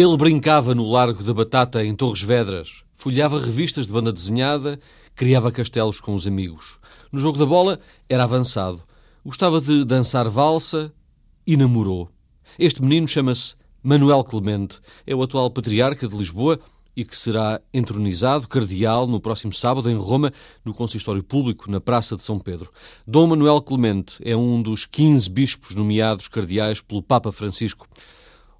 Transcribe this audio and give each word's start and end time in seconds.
Ele 0.00 0.16
brincava 0.16 0.74
no 0.74 0.90
Largo 0.90 1.22
da 1.22 1.34
Batata, 1.34 1.84
em 1.84 1.94
Torres 1.94 2.22
Vedras, 2.22 2.84
folheava 2.94 3.38
revistas 3.38 3.86
de 3.86 3.92
banda 3.92 4.10
desenhada, 4.10 4.80
criava 5.14 5.52
castelos 5.52 6.00
com 6.00 6.14
os 6.14 6.26
amigos. 6.26 6.78
No 7.12 7.18
jogo 7.18 7.36
da 7.36 7.44
bola, 7.44 7.78
era 8.08 8.24
avançado. 8.24 8.82
Gostava 9.22 9.60
de 9.60 9.84
dançar 9.84 10.26
valsa 10.30 10.90
e 11.46 11.54
namorou. 11.54 12.08
Este 12.58 12.80
menino 12.80 13.06
chama-se 13.06 13.56
Manuel 13.82 14.24
Clemente. 14.24 14.80
É 15.06 15.14
o 15.14 15.22
atual 15.22 15.50
patriarca 15.50 16.08
de 16.08 16.16
Lisboa 16.16 16.58
e 16.96 17.04
que 17.04 17.14
será 17.14 17.60
entronizado 17.70 18.48
cardeal 18.48 19.06
no 19.06 19.20
próximo 19.20 19.52
sábado 19.52 19.90
em 19.90 19.96
Roma, 19.96 20.32
no 20.64 20.72
consistório 20.72 21.22
público, 21.22 21.70
na 21.70 21.78
Praça 21.78 22.16
de 22.16 22.22
São 22.22 22.38
Pedro. 22.38 22.72
Dom 23.06 23.26
Manuel 23.26 23.60
Clemente 23.60 24.16
é 24.24 24.34
um 24.34 24.62
dos 24.62 24.86
15 24.86 25.28
bispos 25.28 25.76
nomeados 25.76 26.26
cardeais 26.26 26.80
pelo 26.80 27.02
Papa 27.02 27.30
Francisco. 27.30 27.86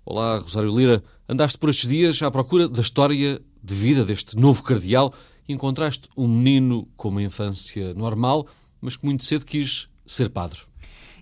Olá, 0.04 0.38
Rosário 0.38 0.76
Lira. 0.76 1.02
Andaste 1.30 1.58
por 1.58 1.70
estes 1.70 1.88
dias 1.88 2.20
à 2.22 2.28
procura 2.28 2.68
da 2.68 2.80
história 2.80 3.40
de 3.62 3.72
vida 3.72 4.04
deste 4.04 4.36
novo 4.36 4.64
cardeal 4.64 5.14
e 5.48 5.52
encontraste 5.52 6.08
um 6.16 6.26
menino 6.26 6.88
com 6.96 7.08
uma 7.08 7.22
infância 7.22 7.94
normal, 7.94 8.48
mas 8.80 8.96
que 8.96 9.04
muito 9.04 9.24
cedo 9.24 9.46
quis 9.46 9.88
ser 10.04 10.28
padre. 10.30 10.58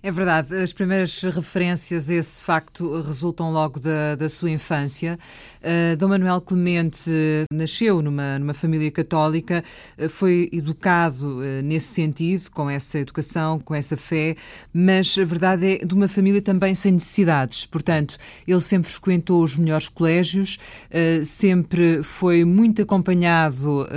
É 0.01 0.11
verdade, 0.11 0.55
as 0.55 0.71
primeiras 0.71 1.21
referências 1.23 2.09
a 2.09 2.13
esse 2.13 2.41
facto 2.41 3.01
resultam 3.01 3.51
logo 3.51 3.81
da, 3.81 4.15
da 4.15 4.29
sua 4.29 4.49
infância. 4.49 5.19
Uh, 5.61 5.97
Dom 5.97 6.07
Manuel 6.07 6.39
Clemente 6.39 7.11
nasceu 7.51 8.01
numa, 8.01 8.39
numa 8.39 8.53
família 8.53 8.89
católica, 8.91 9.61
uh, 9.97 10.07
foi 10.07 10.49
educado 10.53 11.39
uh, 11.39 11.61
nesse 11.61 11.87
sentido, 11.87 12.49
com 12.51 12.69
essa 12.69 12.97
educação, 12.97 13.59
com 13.59 13.75
essa 13.75 13.97
fé, 13.97 14.37
mas 14.73 15.17
a 15.19 15.25
verdade 15.25 15.67
é 15.67 15.85
de 15.85 15.93
uma 15.93 16.07
família 16.07 16.41
também 16.41 16.73
sem 16.73 16.93
necessidades. 16.93 17.65
Portanto, 17.65 18.15
ele 18.47 18.61
sempre 18.61 18.89
frequentou 18.89 19.43
os 19.43 19.57
melhores 19.57 19.89
colégios, 19.89 20.57
sempre 21.25 22.01
foi 22.03 22.45
muito 22.45 22.81
acompanhado, 22.81 23.87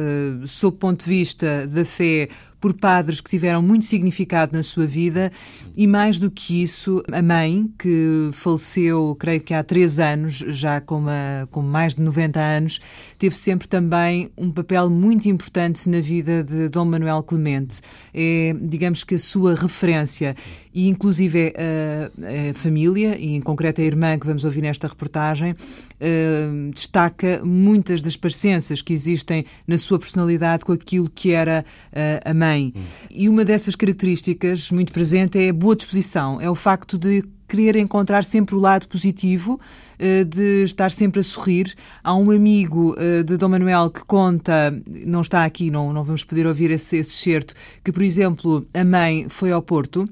sob 0.46 0.76
o 0.76 0.78
ponto 0.78 1.04
de 1.04 1.10
vista 1.10 1.66
da 1.66 1.84
fé, 1.84 2.28
por 2.62 2.72
padres 2.74 3.20
que 3.20 3.28
tiveram 3.28 3.60
muito 3.60 3.84
significado 3.84 4.56
na 4.56 4.62
sua 4.62 4.86
vida 4.86 5.32
e, 5.76 5.84
mais 5.84 6.16
do 6.16 6.30
que 6.30 6.62
isso, 6.62 7.02
a 7.10 7.20
mãe, 7.20 7.68
que 7.76 8.30
faleceu, 8.32 9.16
creio 9.18 9.40
que 9.40 9.52
há 9.52 9.64
três 9.64 9.98
anos, 9.98 10.44
já 10.46 10.80
com, 10.80 10.98
uma, 10.98 11.48
com 11.50 11.60
mais 11.60 11.96
de 11.96 12.02
90 12.02 12.38
anos, 12.38 12.80
teve 13.18 13.34
sempre 13.34 13.66
também 13.66 14.30
um 14.38 14.48
papel 14.48 14.88
muito 14.88 15.28
importante 15.28 15.88
na 15.88 16.00
vida 16.00 16.44
de 16.44 16.68
Dom 16.68 16.84
Manuel 16.84 17.24
Clemente. 17.24 17.80
É, 18.14 18.54
digamos 18.62 19.02
que, 19.02 19.16
a 19.16 19.18
sua 19.18 19.56
referência 19.56 20.36
e, 20.72 20.88
inclusive, 20.88 21.52
a, 21.56 22.50
a 22.50 22.54
família, 22.54 23.18
e 23.18 23.34
em 23.34 23.40
concreto 23.40 23.80
a 23.80 23.84
irmã 23.84 24.16
que 24.16 24.26
vamos 24.26 24.44
ouvir 24.44 24.62
nesta 24.62 24.86
reportagem, 24.86 25.52
uh, 25.52 26.70
destaca 26.72 27.42
muitas 27.44 28.00
das 28.00 28.16
parecenças 28.16 28.80
que 28.80 28.92
existem 28.92 29.44
na 29.66 29.76
sua 29.78 29.98
personalidade 29.98 30.64
com 30.64 30.72
aquilo 30.72 31.10
que 31.10 31.32
era 31.32 31.64
uh, 31.92 32.30
a 32.30 32.32
mãe. 32.32 32.51
Hum. 32.60 32.82
E 33.10 33.28
uma 33.28 33.44
dessas 33.44 33.74
características 33.74 34.70
muito 34.70 34.92
presente 34.92 35.38
é 35.38 35.50
a 35.50 35.52
boa 35.52 35.76
disposição, 35.76 36.40
é 36.40 36.50
o 36.50 36.54
facto 36.54 36.98
de 36.98 37.24
querer 37.48 37.76
encontrar 37.76 38.24
sempre 38.24 38.54
o 38.54 38.58
lado 38.58 38.88
positivo, 38.88 39.60
eh, 39.98 40.24
de 40.24 40.64
estar 40.64 40.90
sempre 40.90 41.20
a 41.20 41.22
sorrir. 41.22 41.74
Há 42.02 42.14
um 42.14 42.30
amigo 42.30 42.96
de 43.26 43.36
Dom 43.36 43.48
Manuel 43.50 43.90
que 43.90 44.02
conta, 44.04 44.74
não 45.06 45.20
está 45.20 45.44
aqui, 45.44 45.70
não, 45.70 45.92
não 45.92 46.02
vamos 46.02 46.24
poder 46.24 46.46
ouvir 46.46 46.70
esse, 46.70 46.96
esse 46.96 47.10
certo, 47.10 47.54
que, 47.84 47.92
por 47.92 48.02
exemplo, 48.02 48.66
a 48.72 48.84
mãe 48.84 49.26
foi 49.28 49.52
ao 49.52 49.60
Porto 49.60 50.08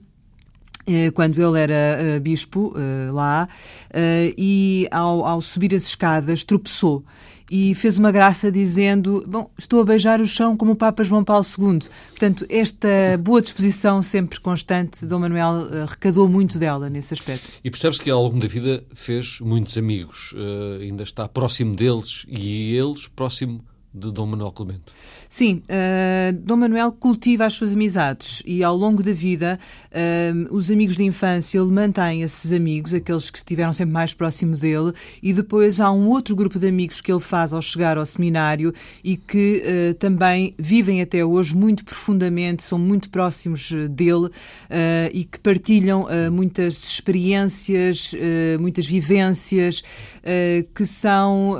eh, 0.86 1.10
quando 1.12 1.40
ele 1.40 1.60
era 1.60 1.98
uh, 2.16 2.20
bispo 2.20 2.74
uh, 2.74 3.12
lá, 3.12 3.48
uh, 3.90 4.34
e 4.36 4.88
ao, 4.90 5.24
ao, 5.24 5.40
subir 5.40 5.72
as 5.74 5.84
escadas 5.84 6.42
tropeçou 6.42 7.04
e 7.50 7.74
fez 7.74 7.98
uma 7.98 8.12
graça 8.12 8.50
dizendo: 8.50 9.24
Bom, 9.26 9.50
estou 9.58 9.80
a 9.80 9.84
beijar 9.84 10.20
o 10.20 10.26
chão 10.26 10.56
como 10.56 10.72
o 10.72 10.76
Papa 10.76 11.02
João 11.02 11.24
Paulo 11.24 11.44
II. 11.44 11.80
Portanto, 12.10 12.46
esta 12.48 12.88
boa 13.20 13.42
disposição 13.42 14.00
sempre 14.00 14.38
constante, 14.40 15.04
Dom 15.04 15.18
Manuel 15.18 15.86
recadou 15.86 16.28
muito 16.28 16.58
dela 16.58 16.88
nesse 16.88 17.14
aspecto. 17.14 17.50
E 17.64 17.70
percebe-se 17.70 18.02
que 18.02 18.10
ao 18.10 18.22
longo 18.22 18.38
da 18.38 18.46
vida 18.46 18.84
fez 18.94 19.40
muitos 19.40 19.76
amigos, 19.76 20.34
ainda 20.80 21.02
está 21.02 21.26
próximo 21.26 21.74
deles 21.74 22.24
e 22.28 22.74
eles 22.74 23.08
próximo 23.08 23.60
de 23.92 24.12
Dom 24.12 24.26
Manuel 24.26 24.52
Clemente. 24.52 24.84
Sim, 25.28 25.62
uh, 25.64 26.32
Dom 26.32 26.56
Manuel 26.56 26.92
cultiva 26.92 27.46
as 27.46 27.54
suas 27.54 27.72
amizades 27.72 28.40
e 28.46 28.62
ao 28.62 28.76
longo 28.76 29.02
da 29.02 29.12
vida 29.12 29.58
uh, 29.90 30.54
os 30.54 30.70
amigos 30.70 30.94
de 30.94 31.02
infância 31.02 31.58
ele 31.58 31.72
mantém 31.72 32.22
esses 32.22 32.52
amigos, 32.52 32.94
aqueles 32.94 33.30
que 33.30 33.38
estiveram 33.38 33.72
sempre 33.72 33.92
mais 33.92 34.14
próximo 34.14 34.56
dele, 34.56 34.92
e 35.20 35.32
depois 35.32 35.80
há 35.80 35.90
um 35.90 36.08
outro 36.08 36.36
grupo 36.36 36.58
de 36.58 36.68
amigos 36.68 37.00
que 37.00 37.10
ele 37.10 37.20
faz 37.20 37.52
ao 37.52 37.60
chegar 37.60 37.98
ao 37.98 38.06
seminário 38.06 38.72
e 39.02 39.16
que 39.16 39.62
uh, 39.64 39.94
também 39.94 40.54
vivem 40.56 41.02
até 41.02 41.24
hoje 41.24 41.56
muito 41.56 41.84
profundamente, 41.84 42.62
são 42.62 42.78
muito 42.78 43.10
próximos 43.10 43.72
dele 43.90 44.30
e 45.12 45.24
que 45.24 45.38
partilham 45.38 46.06
muitas 46.32 46.74
experiências, 46.84 48.12
muitas 48.58 48.86
vivências 48.86 49.82
que 50.74 50.86
são 50.86 51.56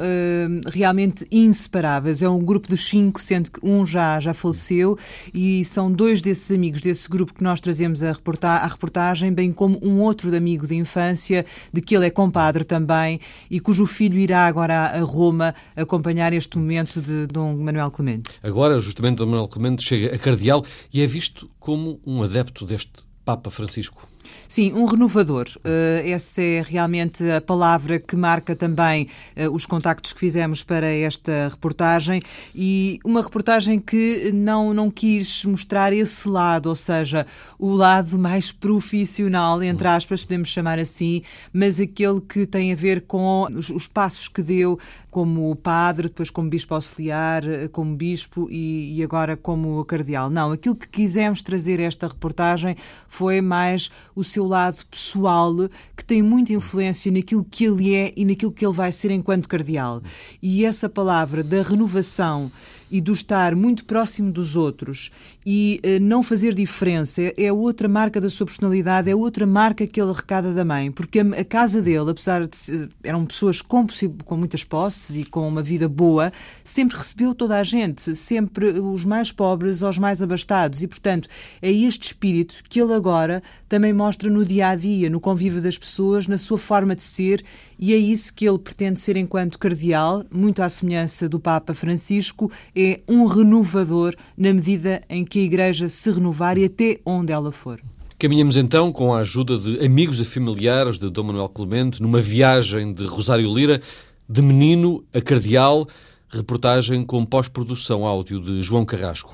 realmente 0.72 1.26
inseparáveis 1.30 2.19
é 2.22 2.28
um 2.28 2.38
grupo 2.38 2.68
dos 2.68 2.88
cinco, 2.88 3.20
sendo 3.20 3.50
que 3.50 3.60
um 3.62 3.84
já, 3.84 4.18
já 4.20 4.34
faleceu, 4.34 4.98
e 5.32 5.64
são 5.64 5.90
dois 5.90 6.22
desses 6.22 6.50
amigos 6.50 6.80
desse 6.80 7.08
grupo 7.08 7.34
que 7.34 7.42
nós 7.42 7.60
trazemos 7.60 8.02
a, 8.02 8.12
reportar, 8.12 8.62
a 8.62 8.66
reportagem, 8.66 9.32
bem 9.32 9.52
como 9.52 9.78
um 9.82 10.00
outro 10.00 10.34
amigo 10.34 10.66
de 10.66 10.76
infância, 10.76 11.44
de 11.72 11.80
que 11.80 11.96
ele 11.96 12.06
é 12.06 12.10
compadre 12.10 12.64
também, 12.64 13.20
e 13.50 13.60
cujo 13.60 13.86
filho 13.86 14.18
irá 14.18 14.46
agora 14.46 14.86
a 14.86 15.00
Roma 15.00 15.54
acompanhar 15.76 16.32
este 16.32 16.58
momento 16.58 17.00
de 17.00 17.26
Dom 17.26 17.56
Manuel 17.56 17.90
Clemente. 17.90 18.30
Agora, 18.42 18.80
justamente, 18.80 19.18
Dom 19.18 19.26
Manuel 19.26 19.48
Clemente 19.48 19.82
chega 19.82 20.14
a 20.14 20.18
cardeal 20.18 20.64
e 20.92 21.00
é 21.00 21.06
visto 21.06 21.48
como 21.58 22.00
um 22.06 22.22
adepto 22.22 22.64
deste 22.64 22.92
Papa 23.24 23.50
Francisco. 23.50 24.08
Sim, 24.48 24.72
um 24.72 24.84
renovador. 24.84 25.46
Uh, 25.58 26.08
essa 26.08 26.42
é 26.42 26.62
realmente 26.62 27.28
a 27.30 27.40
palavra 27.40 27.98
que 27.98 28.16
marca 28.16 28.56
também 28.56 29.08
uh, 29.36 29.54
os 29.54 29.64
contactos 29.64 30.12
que 30.12 30.20
fizemos 30.20 30.62
para 30.64 30.86
esta 30.86 31.48
reportagem 31.48 32.20
e 32.54 32.98
uma 33.04 33.22
reportagem 33.22 33.78
que 33.78 34.30
não, 34.32 34.74
não 34.74 34.90
quis 34.90 35.44
mostrar 35.44 35.92
esse 35.92 36.28
lado, 36.28 36.68
ou 36.68 36.76
seja, 36.76 37.26
o 37.58 37.70
lado 37.70 38.18
mais 38.18 38.50
profissional, 38.52 39.62
entre 39.62 39.88
aspas, 39.88 40.24
podemos 40.24 40.48
chamar 40.48 40.78
assim, 40.78 41.22
mas 41.52 41.80
aquele 41.80 42.20
que 42.20 42.46
tem 42.46 42.72
a 42.72 42.76
ver 42.76 43.02
com 43.02 43.46
os, 43.52 43.70
os 43.70 43.86
passos 43.86 44.28
que 44.28 44.42
deu 44.42 44.78
como 45.10 45.54
padre, 45.56 46.08
depois 46.08 46.30
como 46.30 46.48
bispo 46.48 46.74
auxiliar, 46.74 47.46
eh, 47.46 47.68
como 47.68 47.96
bispo 47.96 48.48
e, 48.50 48.96
e 48.96 49.02
agora 49.02 49.36
como 49.36 49.84
cardeal. 49.84 50.30
Não, 50.30 50.52
aquilo 50.52 50.76
que 50.76 50.88
quisemos 50.88 51.42
trazer 51.42 51.80
esta 51.80 52.06
reportagem 52.06 52.76
foi 53.08 53.40
mais 53.40 53.90
o 54.20 54.24
seu 54.24 54.46
lado 54.46 54.84
pessoal 54.90 55.54
que 55.96 56.04
tem 56.04 56.22
muita 56.22 56.52
influência 56.52 57.10
naquilo 57.10 57.44
que 57.44 57.64
ele 57.64 57.94
é 57.94 58.12
e 58.14 58.24
naquilo 58.24 58.52
que 58.52 58.64
ele 58.64 58.74
vai 58.74 58.92
ser 58.92 59.10
enquanto 59.10 59.48
cardeal. 59.48 60.02
E 60.42 60.64
essa 60.64 60.88
palavra 60.88 61.42
da 61.42 61.62
renovação 61.62 62.52
e 62.90 63.00
do 63.00 63.12
estar 63.12 63.54
muito 63.54 63.84
próximo 63.84 64.30
dos 64.32 64.56
outros 64.56 65.10
e 65.44 65.80
uh, 65.84 66.02
não 66.02 66.22
fazer 66.22 66.54
diferença. 66.54 67.22
É 67.36 67.52
outra 67.52 67.88
marca 67.88 68.20
da 68.20 68.30
sua 68.30 68.46
personalidade, 68.46 69.10
é 69.10 69.14
outra 69.14 69.46
marca 69.46 69.86
que 69.86 70.00
ele 70.00 70.10
arrecada 70.10 70.52
da 70.52 70.64
mãe, 70.64 70.90
porque 70.90 71.20
a, 71.20 71.22
a 71.22 71.44
casa 71.44 71.80
dele, 71.80 72.10
apesar 72.10 72.46
de 72.46 72.56
ser, 72.56 72.88
eram 73.02 73.24
pessoas 73.24 73.62
com, 73.62 73.86
com 74.24 74.36
muitas 74.36 74.64
posses 74.64 75.16
e 75.16 75.24
com 75.24 75.46
uma 75.46 75.62
vida 75.62 75.88
boa, 75.88 76.32
sempre 76.64 76.96
recebeu 76.96 77.34
toda 77.34 77.58
a 77.58 77.64
gente, 77.64 78.14
sempre 78.16 78.66
os 78.78 79.04
mais 79.04 79.32
pobres 79.32 79.82
aos 79.82 79.98
mais 79.98 80.20
abastados. 80.20 80.82
E, 80.82 80.86
portanto, 80.86 81.28
é 81.62 81.70
este 81.70 82.06
espírito 82.06 82.56
que 82.68 82.80
ele 82.80 82.92
agora 82.92 83.42
também 83.68 83.92
mostra 83.92 84.28
no 84.28 84.44
dia 84.44 84.68
a 84.68 84.74
dia, 84.74 85.08
no 85.08 85.20
convívio 85.20 85.62
das 85.62 85.78
pessoas, 85.78 86.26
na 86.26 86.38
sua 86.38 86.58
forma 86.58 86.94
de 86.94 87.02
ser. 87.02 87.44
E 87.78 87.94
é 87.94 87.96
isso 87.96 88.34
que 88.34 88.46
ele 88.46 88.58
pretende 88.58 89.00
ser 89.00 89.16
enquanto 89.16 89.58
cardeal, 89.58 90.22
muito 90.30 90.62
à 90.62 90.68
semelhança 90.68 91.28
do 91.28 91.40
Papa 91.40 91.72
Francisco, 91.72 92.52
é 92.76 93.00
um 93.08 93.24
renovador 93.24 94.14
na 94.36 94.52
medida 94.52 95.02
em 95.08 95.24
que 95.30 95.38
a 95.38 95.42
Igreja 95.42 95.88
se 95.88 96.10
renovar 96.10 96.58
e 96.58 96.64
até 96.64 96.98
onde 97.06 97.32
ela 97.32 97.52
for. 97.52 97.80
Caminhamos 98.18 98.56
então, 98.56 98.92
com 98.92 99.14
a 99.14 99.20
ajuda 99.20 99.56
de 99.56 99.82
amigos 99.82 100.20
e 100.20 100.24
familiares 100.24 100.98
de 100.98 101.08
Dom 101.08 101.22
Manuel 101.22 101.48
Clemente, 101.48 102.02
numa 102.02 102.20
viagem 102.20 102.92
de 102.92 103.06
Rosário 103.06 103.54
Lira, 103.54 103.80
de 104.28 104.42
menino 104.42 105.02
a 105.14 105.20
cardeal, 105.20 105.86
reportagem 106.28 107.04
com 107.04 107.24
pós-produção 107.24 108.04
áudio 108.04 108.40
de 108.40 108.60
João 108.60 108.84
Carrasco. 108.84 109.32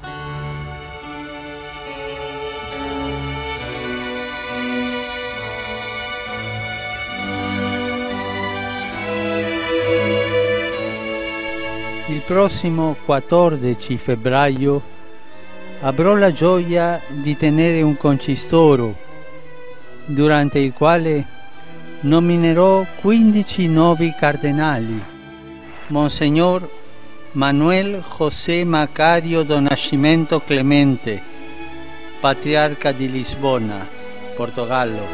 Il 12.09 12.21
prossimo 12.21 12.97
14 13.07 13.99
febbraio 13.99 14.83
avrò 15.81 16.15
la 16.15 16.33
gioia 16.33 17.01
di 17.09 17.37
tenere 17.37 17.83
un 17.83 17.97
concistoro 17.97 18.97
durante 20.07 20.59
il 20.59 20.73
quale 20.73 21.27
nominerò 22.01 22.87
15 23.01 23.69
nuovi 23.69 24.15
cardinali. 24.19 25.03
Monsignor 25.89 26.69
Manuel 27.33 28.03
José 28.03 28.65
Macario 28.65 29.43
do 29.43 29.61
Nascimento 29.61 30.41
Clemente, 30.41 31.23
patriarca 32.21 32.93
di 32.93 33.11
Lisbona, 33.11 33.87
Portogallo. 34.37 35.07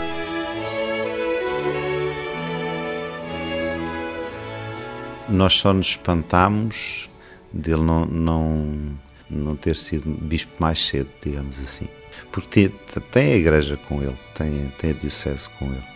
Nós 5.29 5.55
só 5.55 5.73
nos 5.73 5.89
espantámos 5.89 7.09
dele 7.51 7.83
não, 7.83 8.05
não, 8.07 8.99
não 9.33 9.57
ter 9.57 9.77
sido 9.77 10.11
bispo 10.11 10.53
mais 10.59 10.85
cedo, 10.85 11.11
digamos 11.23 11.59
assim. 11.59 11.89
Porque 12.31 12.69
tem, 12.69 13.03
tem 13.11 13.33
a 13.33 13.37
igreja 13.37 13.77
com 13.77 14.03
ele, 14.03 14.17
tem, 14.35 14.73
tem 14.79 14.91
a 14.91 14.95
diocese 14.95 15.49
com 15.51 15.67
ele. 15.67 15.93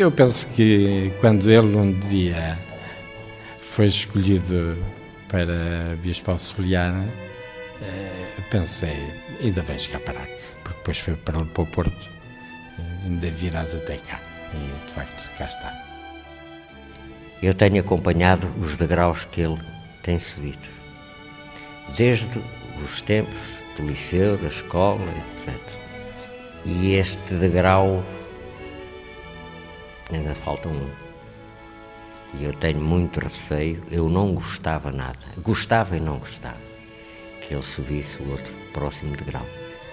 Eu 0.00 0.10
penso 0.10 0.48
que 0.48 1.12
quando 1.20 1.50
ele 1.50 1.76
um 1.76 1.92
dia 1.98 2.58
foi 3.58 3.86
escolhido 3.86 4.76
para 5.28 5.96
bispo 6.02 6.30
auxiliar, 6.30 6.94
eh, 7.82 8.26
pensei, 8.50 8.96
ainda 9.40 9.60
vens 9.60 9.86
cá 9.86 10.00
parar, 10.00 10.26
porque 10.62 10.78
depois 10.78 10.98
foi 10.98 11.14
para, 11.14 11.44
para 11.44 11.62
o 11.62 11.66
Porto, 11.66 12.10
ainda 13.04 13.30
virás 13.30 13.74
até 13.74 13.96
cá. 13.98 14.20
E 14.54 14.86
de 14.86 14.92
facto, 14.92 15.30
cá 15.36 15.44
está. 15.44 15.86
Eu 17.42 17.52
tenho 17.52 17.80
acompanhado 17.80 18.48
os 18.58 18.76
degraus 18.76 19.26
que 19.26 19.42
ele 19.42 19.60
tem 20.02 20.18
subido, 20.18 20.68
desde 21.96 22.40
os 22.82 23.00
tempos 23.00 23.36
do 23.76 23.86
liceu, 23.86 24.36
da 24.38 24.48
escola, 24.48 25.04
etc. 25.30 25.54
E 26.64 26.94
este 26.94 27.34
degrau 27.34 28.02
ainda 30.12 30.34
falta 30.34 30.68
um. 30.68 30.90
E 32.38 32.44
eu 32.44 32.52
tenho 32.52 32.80
muito 32.80 33.20
receio, 33.20 33.82
eu 33.90 34.08
não 34.08 34.34
gostava 34.34 34.90
nada, 34.90 35.18
gostava 35.38 35.96
e 35.96 36.00
não 36.00 36.18
gostava, 36.18 36.58
que 37.40 37.54
ele 37.54 37.62
subisse 37.62 38.20
o 38.22 38.30
outro 38.30 38.52
próximo 38.72 39.16
degrau. 39.16 39.46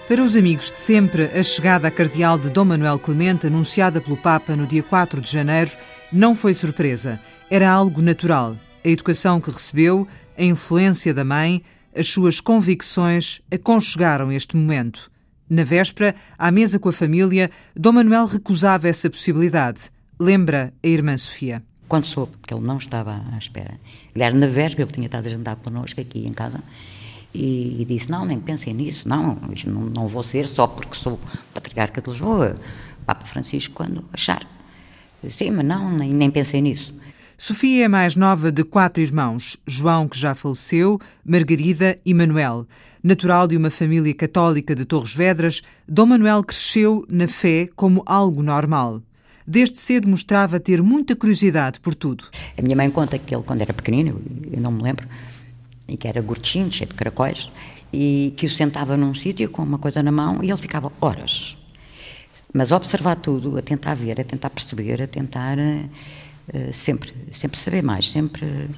Para 0.06 0.22
os 0.22 0.36
amigos 0.36 0.70
de 0.70 0.76
sempre, 0.76 1.24
a 1.24 1.42
chegada 1.42 1.88
à 1.88 1.90
cardeal 1.90 2.38
de 2.38 2.50
Dom 2.50 2.66
Manuel 2.66 2.98
Clemente, 2.98 3.46
anunciada 3.46 4.02
pelo 4.02 4.18
Papa 4.18 4.54
no 4.54 4.66
dia 4.66 4.82
4 4.82 5.18
de 5.18 5.32
janeiro, 5.32 5.70
não 6.12 6.34
foi 6.34 6.52
surpresa. 6.52 7.18
Era 7.50 7.70
algo 7.70 8.02
natural. 8.02 8.54
A 8.84 8.88
educação 8.88 9.40
que 9.40 9.50
recebeu, 9.50 10.06
a 10.36 10.42
influência 10.42 11.14
da 11.14 11.24
mãe, 11.24 11.62
as 11.96 12.08
suas 12.08 12.40
convicções 12.40 13.40
aconchegaram 13.52 14.32
este 14.32 14.56
momento. 14.56 15.10
Na 15.48 15.62
véspera, 15.62 16.14
à 16.38 16.50
mesa 16.50 16.78
com 16.78 16.88
a 16.88 16.92
família, 16.92 17.50
Dom 17.76 17.92
Manuel 17.92 18.26
recusava 18.26 18.88
essa 18.88 19.10
possibilidade. 19.10 19.90
Lembra 20.18 20.72
a 20.82 20.86
irmã 20.86 21.16
Sofia. 21.16 21.62
Quando 21.86 22.06
soube 22.06 22.32
que 22.46 22.54
ele 22.54 22.64
não 22.64 22.78
estava 22.78 23.22
à 23.32 23.38
espera, 23.38 23.78
aliás, 24.14 24.32
na 24.34 24.46
véspera 24.46 24.84
ele 24.84 24.92
tinha 24.92 25.06
estado 25.06 25.26
a 25.26 25.30
jantar 25.30 25.56
connosco 25.56 26.00
aqui 26.00 26.26
em 26.26 26.32
casa 26.32 26.60
e, 27.34 27.82
e 27.82 27.84
disse: 27.84 28.10
Não, 28.10 28.24
nem 28.24 28.40
pensem 28.40 28.72
nisso, 28.72 29.06
não, 29.06 29.38
não, 29.66 29.80
não 29.82 30.06
vou 30.06 30.22
ser 30.22 30.46
só 30.46 30.66
porque 30.66 30.94
sou 30.94 31.18
patriarca 31.52 32.00
de 32.00 32.10
Lisboa, 32.10 32.54
Papa 33.04 33.26
Francisco, 33.26 33.74
quando 33.74 34.04
achar. 34.12 34.46
Sim, 35.30 35.50
mas 35.52 35.64
não, 35.64 35.90
nem, 35.90 36.10
nem 36.10 36.30
pensei 36.30 36.60
nisso. 36.60 36.94
Sofia 37.36 37.86
é 37.86 37.88
mais 37.88 38.14
nova 38.14 38.52
de 38.52 38.62
quatro 38.62 39.02
irmãos: 39.02 39.56
João, 39.66 40.08
que 40.08 40.18
já 40.18 40.34
faleceu, 40.34 41.00
Margarida 41.24 41.96
e 42.06 42.14
Manuel. 42.14 42.66
Natural 43.02 43.48
de 43.48 43.56
uma 43.56 43.70
família 43.70 44.14
católica 44.14 44.74
de 44.74 44.84
Torres 44.84 45.14
Vedras, 45.14 45.60
Dom 45.86 46.06
Manuel 46.06 46.44
cresceu 46.44 47.04
na 47.08 47.26
fé 47.26 47.68
como 47.74 48.04
algo 48.06 48.40
normal. 48.40 49.02
Desde 49.46 49.78
cedo 49.78 50.08
mostrava 50.08 50.60
ter 50.60 50.80
muita 50.80 51.16
curiosidade 51.16 51.80
por 51.80 51.94
tudo. 51.94 52.24
A 52.56 52.62
minha 52.62 52.76
mãe 52.76 52.88
conta 52.88 53.18
que 53.18 53.34
ele, 53.34 53.42
quando 53.42 53.60
era 53.60 53.74
pequenino, 53.74 54.22
eu 54.50 54.60
não 54.60 54.70
me 54.70 54.82
lembro, 54.82 55.06
e 55.88 55.96
que 55.96 56.06
era 56.06 56.22
gordinho, 56.22 56.72
cheio 56.72 56.88
de 56.88 56.94
caracóis, 56.94 57.50
e 57.92 58.32
que 58.36 58.46
o 58.46 58.50
sentava 58.50 58.96
num 58.96 59.14
sítio 59.14 59.50
com 59.50 59.62
uma 59.62 59.78
coisa 59.78 60.02
na 60.02 60.12
mão 60.12 60.42
e 60.42 60.50
ele 60.50 60.56
ficava 60.56 60.90
horas. 61.00 61.58
Mas 62.54 62.70
a 62.70 62.76
observar 62.76 63.16
tudo, 63.16 63.58
a 63.58 63.62
tentar 63.62 63.94
ver, 63.94 64.20
a 64.20 64.24
tentar 64.24 64.48
perceber, 64.48 65.02
a 65.02 65.06
tentar 65.08 65.58
uh, 66.48 66.72
sempre, 66.72 67.12
sempre 67.32 67.58
saber 67.58 67.82
mais, 67.82 68.10
sempre, 68.10 68.68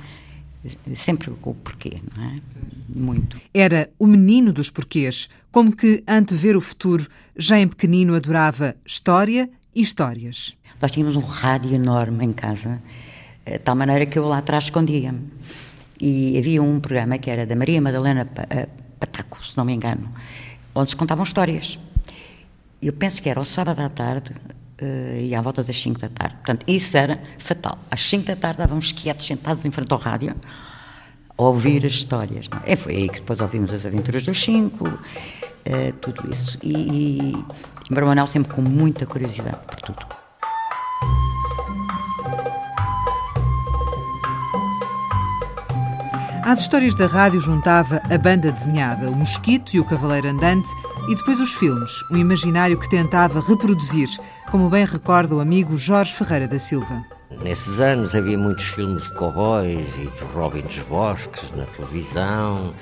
sempre 0.94 1.30
o 1.30 1.54
porquê, 1.54 2.00
não 2.16 2.24
é? 2.24 2.40
Muito. 2.88 3.40
Era 3.52 3.90
o 3.98 4.06
menino 4.06 4.52
dos 4.52 4.70
porquês, 4.70 5.28
como 5.50 5.74
que, 5.74 6.02
antever 6.06 6.56
o 6.56 6.60
futuro, 6.60 7.06
já 7.36 7.58
em 7.58 7.68
pequenino 7.68 8.14
adorava 8.14 8.76
história 8.84 9.50
e 9.74 9.82
histórias. 9.82 10.56
Nós 10.80 10.92
tínhamos 10.92 11.16
um 11.16 11.20
rádio 11.20 11.74
enorme 11.74 12.24
em 12.24 12.32
casa, 12.32 12.80
de 13.44 13.54
eh, 13.54 13.58
tal 13.58 13.76
maneira 13.76 14.06
que 14.06 14.18
eu 14.18 14.26
lá 14.26 14.38
atrás 14.38 14.64
escondia-me. 14.64 15.20
E 16.00 16.36
havia 16.38 16.62
um 16.62 16.80
programa 16.80 17.18
que 17.18 17.30
era 17.30 17.46
da 17.46 17.56
Maria 17.56 17.80
Madalena 17.80 18.28
eh, 18.50 18.68
Pataco, 18.98 19.44
se 19.44 19.56
não 19.56 19.64
me 19.64 19.72
engano, 19.72 20.12
onde 20.74 20.90
se 20.90 20.96
contavam 20.96 21.24
histórias. 21.24 21.78
Eu 22.80 22.92
penso 22.92 23.22
que 23.22 23.28
era 23.28 23.40
ao 23.40 23.46
sábado 23.46 23.80
à 23.80 23.88
tarde 23.88 24.32
uh, 24.80 25.20
e 25.20 25.34
à 25.34 25.40
volta 25.40 25.62
das 25.62 25.80
5 25.80 26.00
da 26.00 26.08
tarde. 26.08 26.34
Portanto, 26.36 26.64
isso 26.66 26.96
era 26.96 27.20
fatal. 27.38 27.78
Às 27.90 28.02
5 28.08 28.26
da 28.26 28.36
tarde 28.36 28.60
estávamos 28.60 28.92
quietos, 28.92 29.26
sentados 29.26 29.64
em 29.64 29.70
frente 29.70 29.92
ao 29.92 29.98
rádio, 29.98 30.34
a 31.36 31.42
ouvir 31.42 31.84
as 31.84 31.92
histórias. 31.92 32.48
Não? 32.48 32.60
É? 32.64 32.76
foi 32.76 32.96
aí 32.96 33.08
que 33.08 33.20
depois 33.20 33.40
ouvimos 33.40 33.72
as 33.72 33.84
aventuras 33.84 34.22
dos 34.22 34.42
cinco, 34.42 34.88
uh, 34.88 35.92
tudo 36.00 36.32
isso. 36.32 36.58
E, 36.62 36.72
e, 36.72 37.44
e 37.90 38.26
sempre 38.26 38.52
com 38.52 38.62
muita 38.62 39.06
curiosidade 39.06 39.58
por 39.66 39.76
tudo. 39.76 40.25
Às 46.46 46.60
histórias 46.60 46.94
da 46.94 47.08
rádio 47.08 47.40
juntava 47.40 48.00
a 48.08 48.16
banda 48.16 48.52
desenhada, 48.52 49.10
o 49.10 49.16
Mosquito 49.16 49.74
e 49.74 49.80
o 49.80 49.84
Cavaleiro 49.84 50.28
Andante 50.28 50.68
e 51.08 51.16
depois 51.16 51.40
os 51.40 51.52
filmes, 51.56 51.90
um 52.08 52.16
imaginário 52.16 52.78
que 52.78 52.88
tentava 52.88 53.40
reproduzir, 53.40 54.08
como 54.48 54.70
bem 54.70 54.84
recorda 54.84 55.34
o 55.34 55.40
amigo 55.40 55.76
Jorge 55.76 56.14
Ferreira 56.14 56.46
da 56.46 56.56
Silva. 56.56 57.04
Nesses 57.42 57.80
anos 57.80 58.14
havia 58.14 58.38
muitos 58.38 58.66
filmes 58.66 59.02
de 59.02 59.14
cowboys 59.14 59.88
e 59.98 60.06
de 60.06 60.24
Robin 60.32 60.60
dos 60.60 60.78
Bosques 60.82 61.50
na 61.50 61.64
televisão 61.64 62.72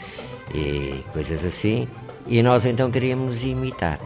e 0.55 1.03
coisas 1.15 1.43
assim, 1.43 1.89
e 2.27 2.43
nós 2.43 2.67
então 2.67 2.91
queríamos 2.91 3.45
imitar. 3.45 3.99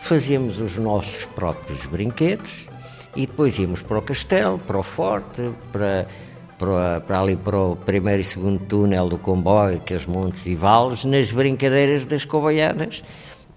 Fazíamos 0.00 0.58
os 0.60 0.76
nossos 0.76 1.24
próprios 1.26 1.86
brinquedos 1.86 2.66
e 3.14 3.28
depois 3.28 3.56
íamos 3.60 3.80
para 3.80 3.98
o 3.98 4.02
castelo, 4.02 4.58
para 4.58 4.76
o 4.76 4.82
forte, 4.82 5.52
para 5.70 6.04
para, 6.62 7.00
para, 7.00 7.20
ali 7.20 7.34
para 7.34 7.58
o 7.58 7.74
primeiro 7.74 8.20
e 8.20 8.24
segundo 8.24 8.60
túnel 8.60 9.08
do 9.08 9.18
comboio, 9.18 9.78
aqueles 9.78 10.06
montes 10.06 10.46
e 10.46 10.54
vales, 10.54 11.04
nas 11.04 11.32
brincadeiras 11.32 12.06
das 12.06 12.24
coboiadas. 12.24 13.02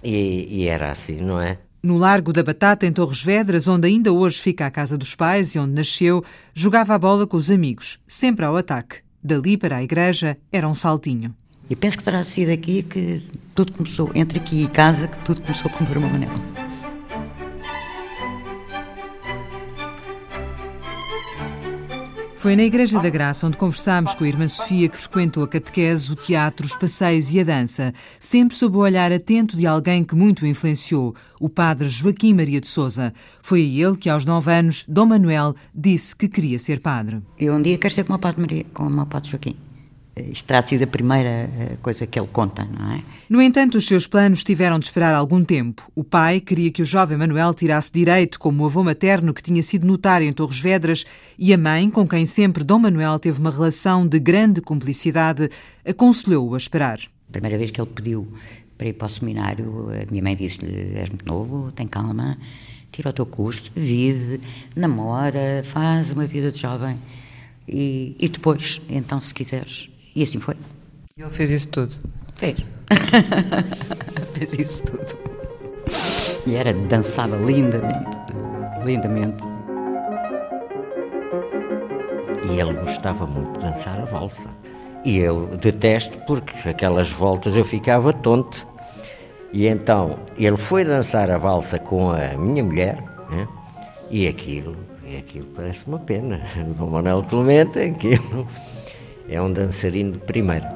E, 0.04 0.48
e 0.50 0.68
era 0.68 0.92
assim, 0.92 1.22
não 1.22 1.40
é? 1.40 1.60
No 1.84 2.00
Largo 2.00 2.34
da 2.34 2.42
Batata, 2.42 2.88
em 2.88 2.92
Torres 2.92 3.22
Vedras, 3.22 3.68
onde 3.68 3.88
ainda 3.88 4.12
hoje 4.12 4.42
fica 4.42 4.66
a 4.66 4.72
casa 4.72 4.98
dos 4.98 5.14
pais 5.14 5.54
e 5.54 5.60
onde 5.60 5.74
nasceu, 5.74 6.24
jogava 6.52 6.96
a 6.96 6.98
bola 6.98 7.28
com 7.28 7.38
os 7.38 7.52
amigos, 7.52 8.00
sempre 8.08 8.44
ao 8.44 8.58
ataque. 8.58 9.02
Dali 9.24 9.56
para 9.56 9.78
a 9.78 9.84
igreja 9.84 10.36
era 10.52 10.68
um 10.68 10.74
saltinho. 10.74 11.36
E 11.70 11.76
penso 11.76 12.00
que 12.00 12.04
terá 12.04 12.24
sido 12.24 12.52
aqui 12.52 12.82
que 12.82 13.22
tudo 13.54 13.72
começou, 13.72 14.10
entre 14.16 14.40
aqui 14.40 14.64
e 14.64 14.68
casa, 14.68 15.08
que 15.08 15.20
tudo 15.20 15.42
começou 15.42 15.70
com 15.70 15.84
o 15.84 15.88
meu 15.88 15.92
irmão 15.92 16.10
Manel. 16.10 16.65
Foi 22.46 22.56
na 22.56 22.62
Igreja 22.62 23.02
da 23.02 23.10
Graça 23.10 23.48
onde 23.48 23.58
conversámos 23.58 24.14
com 24.14 24.24
a 24.24 24.28
irmã 24.28 24.48
Sofia 24.48 24.88
que 24.88 24.96
frequentou 24.96 25.44
a 25.44 25.48
catequese, 25.48 26.12
o 26.12 26.16
teatro, 26.16 26.64
os 26.64 26.76
passeios 26.76 27.34
e 27.34 27.40
a 27.40 27.44
dança, 27.44 27.92
sempre 28.20 28.56
sob 28.56 28.78
o 28.78 28.82
olhar 28.82 29.12
atento 29.12 29.58
de 29.58 29.66
alguém 29.66 30.04
que 30.04 30.16
muito 30.16 30.46
influenciou, 30.46 31.16
o 31.40 31.50
padre 31.50 31.90
Joaquim 31.90 32.36
Maria 32.36 32.62
de 32.62 32.68
Souza. 32.68 33.12
Foi 33.42 33.62
a 33.62 33.88
ele 33.88 33.98
que, 33.98 34.12
aos 34.12 34.26
nove 34.26 34.54
anos, 34.54 34.86
Dom 34.88 35.08
Manuel 35.08 35.56
disse 35.74 36.16
que 36.16 36.28
queria 36.28 36.60
ser 36.60 36.82
padre. 36.82 37.20
Eu 37.40 37.52
um 37.56 37.62
dia 37.64 37.80
quero 37.80 37.92
ser 37.92 38.04
como 38.04 38.20
o 38.20 38.22
padre, 38.22 38.42
Maria, 38.42 38.66
como 38.76 39.02
o 39.02 39.06
padre 39.08 39.32
Joaquim. 39.32 39.65
Isto 40.18 40.46
terá 40.46 40.62
sido 40.62 40.84
a 40.84 40.88
primeira 40.88 41.30
eh, 41.30 41.78
coisa 41.82 42.08
que 42.08 42.18
ele 42.18 42.30
conta, 42.32 42.64
não 42.64 42.94
é? 42.94 43.04
No 43.30 43.42
entanto, 43.42 43.78
os 43.78 43.86
seus 43.86 44.08
planos 44.08 44.46
tiveram 44.46 44.80
de 44.80 44.86
esperar 44.86 45.14
algum 45.14 45.44
tempo. 45.44 45.92
O 45.94 46.06
pai 46.06 46.40
queria 46.40 46.72
que 46.72 46.82
o 46.82 46.86
jovem 46.86 47.18
Manuel 47.18 47.54
tirasse 47.54 47.92
direito, 47.92 48.40
como 48.40 48.64
o 48.64 48.66
avô 48.66 48.82
materno 48.82 49.34
que 49.34 49.44
tinha 49.44 49.62
sido 49.62 49.86
notário 49.86 50.26
em 50.26 50.32
Torres 50.32 50.60
Vedras, 50.60 51.06
e 51.38 51.54
a 51.54 51.58
mãe, 51.58 51.90
com 51.90 52.08
quem 52.08 52.26
sempre 52.26 52.64
Dom 52.64 52.80
Manuel 52.80 53.20
teve 53.20 53.42
uma 53.42 53.52
relação 53.52 54.08
de 54.08 54.18
grande 54.18 54.62
cumplicidade, 54.62 55.50
aconselhou-o 55.86 56.56
a 56.56 56.58
esperar. 56.58 57.00
A 57.28 57.32
primeira 57.34 57.58
vez 57.58 57.70
que 57.72 57.82
ele 57.82 57.90
pediu 57.94 58.26
para 58.78 58.88
ir 58.88 58.94
para 58.94 59.08
o 59.08 59.10
seminário, 59.10 59.90
a 59.90 60.10
minha 60.10 60.24
mãe 60.24 60.36
disse-lhe: 60.36 60.98
És 60.98 61.10
muito 61.10 61.26
novo, 61.26 61.74
tem 61.74 61.88
calma, 61.88 62.38
tira 62.90 63.10
o 63.10 63.14
teu 63.14 63.26
curso, 63.26 63.70
vive, 63.76 64.40
namora, 64.74 65.62
faz 65.66 66.12
uma 66.12 66.26
vida 66.26 66.52
de 66.52 66.60
jovem. 66.60 66.96
E, 67.68 68.16
e 68.18 68.30
depois, 68.30 68.82
então, 68.88 69.20
se 69.20 69.34
quiseres, 69.34 69.90
e 70.16 70.24
assim 70.24 70.40
foi. 70.40 70.56
E 71.18 71.22
ele 71.22 71.30
fez 71.30 71.52
isso 71.52 71.68
tudo? 71.68 71.94
Fez. 72.36 72.58
fez 74.34 74.54
isso 74.54 74.84
tudo. 74.84 75.18
E 76.48 76.56
era, 76.56 76.74
dançava 76.74 77.36
lindamente, 77.36 78.18
lindamente. 78.86 79.44
E 82.50 82.60
ele 82.60 82.74
gostava 82.74 83.26
muito 83.28 83.60
de 83.60 83.66
dançar 83.66 84.00
a 84.00 84.06
valsa. 84.06 84.50
E 85.04 85.18
eu 85.18 85.48
detesto 85.58 86.18
porque 86.20 86.70
aquelas 86.70 87.10
voltas 87.12 87.58
eu 87.58 87.66
ficava 87.66 88.14
tonto. 88.14 88.66
E 89.52 89.68
então 89.68 90.20
ele 90.38 90.58
foi 90.58 90.84
dançar 90.84 91.30
a 91.30 91.38
valsa 91.38 91.80
com 91.80 92.12
a 92.12 92.38
minha 92.38 92.64
mulher, 92.64 93.02
né? 93.30 93.48
e 94.10 94.28
aquilo, 94.28 94.76
e 95.08 95.18
aquilo 95.18 95.48
parece 95.56 95.82
uma 95.88 96.00
pena. 96.00 96.42
O 96.70 96.74
Dom 96.74 96.90
Manuel 96.90 97.24
Clemente, 97.24 97.80
aquilo 97.80 98.48
é 99.28 99.42
um 99.42 99.52
dançarino 99.52 100.14
de 100.14 100.20
primeira. 100.20 100.70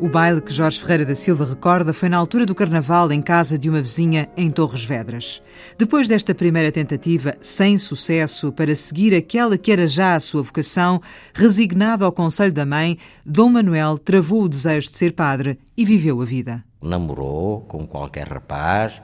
O 0.00 0.08
baile 0.08 0.40
que 0.42 0.52
Jorge 0.52 0.80
Ferreira 0.80 1.06
da 1.06 1.14
Silva 1.14 1.46
recorda 1.46 1.94
foi 1.94 2.10
na 2.10 2.18
altura 2.18 2.44
do 2.44 2.54
carnaval 2.54 3.10
em 3.10 3.22
casa 3.22 3.56
de 3.56 3.70
uma 3.70 3.80
vizinha 3.80 4.28
em 4.36 4.50
Torres 4.50 4.84
Vedras. 4.84 5.42
Depois 5.78 6.06
desta 6.06 6.34
primeira 6.34 6.70
tentativa, 6.70 7.34
sem 7.40 7.78
sucesso, 7.78 8.52
para 8.52 8.74
seguir 8.74 9.14
aquela 9.14 9.56
que 9.56 9.72
era 9.72 9.86
já 9.86 10.14
a 10.14 10.20
sua 10.20 10.42
vocação, 10.42 11.00
resignado 11.32 12.04
ao 12.04 12.12
conselho 12.12 12.52
da 12.52 12.66
mãe, 12.66 12.98
Dom 13.24 13.48
Manuel 13.48 13.96
travou 13.96 14.42
o 14.42 14.48
desejo 14.48 14.90
de 14.90 14.98
ser 14.98 15.12
padre 15.12 15.58
e 15.74 15.86
viveu 15.86 16.20
a 16.20 16.24
vida. 16.26 16.62
Namorou 16.82 17.62
com 17.62 17.86
qualquer 17.86 18.28
rapaz, 18.28 19.00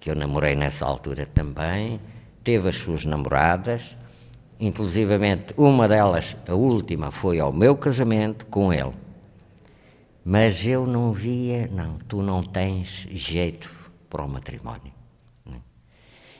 que 0.00 0.10
eu 0.10 0.16
namorei 0.16 0.56
nessa 0.56 0.84
altura 0.84 1.26
também, 1.26 2.00
teve 2.42 2.68
as 2.68 2.76
suas 2.76 3.04
namoradas, 3.04 3.96
inclusivamente 4.60 5.54
uma 5.56 5.88
delas, 5.88 6.36
a 6.46 6.54
última, 6.54 7.10
foi 7.10 7.40
ao 7.40 7.52
meu 7.52 7.76
casamento 7.76 8.46
com 8.46 8.72
ele. 8.72 8.92
Mas 10.24 10.66
eu 10.66 10.86
não 10.86 11.12
via, 11.12 11.68
não, 11.72 11.96
tu 12.06 12.22
não 12.22 12.42
tens 12.42 13.08
jeito 13.10 13.70
para 14.08 14.22
o 14.22 14.28
matrimónio. 14.28 14.92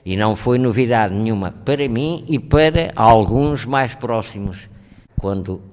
E 0.04 0.16
não 0.16 0.34
foi 0.34 0.58
novidade 0.58 1.14
nenhuma 1.14 1.52
para 1.52 1.88
mim 1.88 2.24
e 2.26 2.38
para 2.38 2.92
alguns 2.96 3.66
mais 3.66 3.94
próximos, 3.94 4.68
quando 5.18 5.69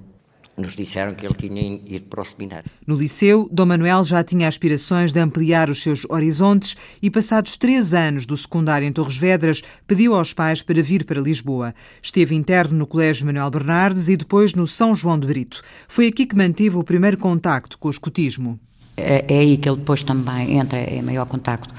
nos 0.58 0.76
disseram 0.76 1.14
que 1.14 1.26
ele 1.26 1.36
tinha 1.36 1.80
ido 1.86 2.08
para 2.08 2.22
o 2.22 2.26
seminário. 2.26 2.70
No 2.86 2.96
liceu, 2.96 3.48
Dom 3.52 3.68
Manuel 3.68 4.04
já 4.04 4.24
tinha 4.24 4.48
aspirações 4.48 5.14
de 5.14 5.20
ampliar 5.20 5.70
os 5.70 5.84
seus 5.84 6.04
horizontes 6.10 6.76
e, 7.02 7.12
passados 7.12 7.56
três 7.56 7.94
anos 7.94 8.26
do 8.26 8.36
secundário 8.36 8.88
em 8.88 8.92
Torres 8.92 9.18
Vedras, 9.18 9.62
pediu 9.86 10.16
aos 10.16 10.34
pais 10.34 10.64
para 10.64 10.82
vir 10.82 11.06
para 11.06 11.22
Lisboa. 11.22 11.76
Esteve 12.02 12.34
interno 12.34 12.76
no 12.76 12.88
Colégio 12.88 13.28
Manuel 13.28 13.52
Bernardes 13.52 14.10
e 14.10 14.18
depois 14.18 14.56
no 14.56 14.66
São 14.66 14.96
João 14.96 15.20
de 15.20 15.28
Brito. 15.28 15.62
Foi 15.88 16.08
aqui 16.08 16.26
que 16.26 16.36
manteve 16.36 16.76
o 16.76 16.84
primeiro 16.84 17.18
contacto 17.18 17.78
com 17.78 17.88
o 17.88 17.92
escotismo. 17.92 18.60
É, 18.98 19.26
é 19.28 19.40
aí 19.40 19.58
que 19.58 19.70
ele 19.70 19.78
depois 19.78 20.02
também 20.02 20.58
entra 20.58 20.82
em 20.82 21.04
maior 21.04 21.28
contacto 21.28 21.72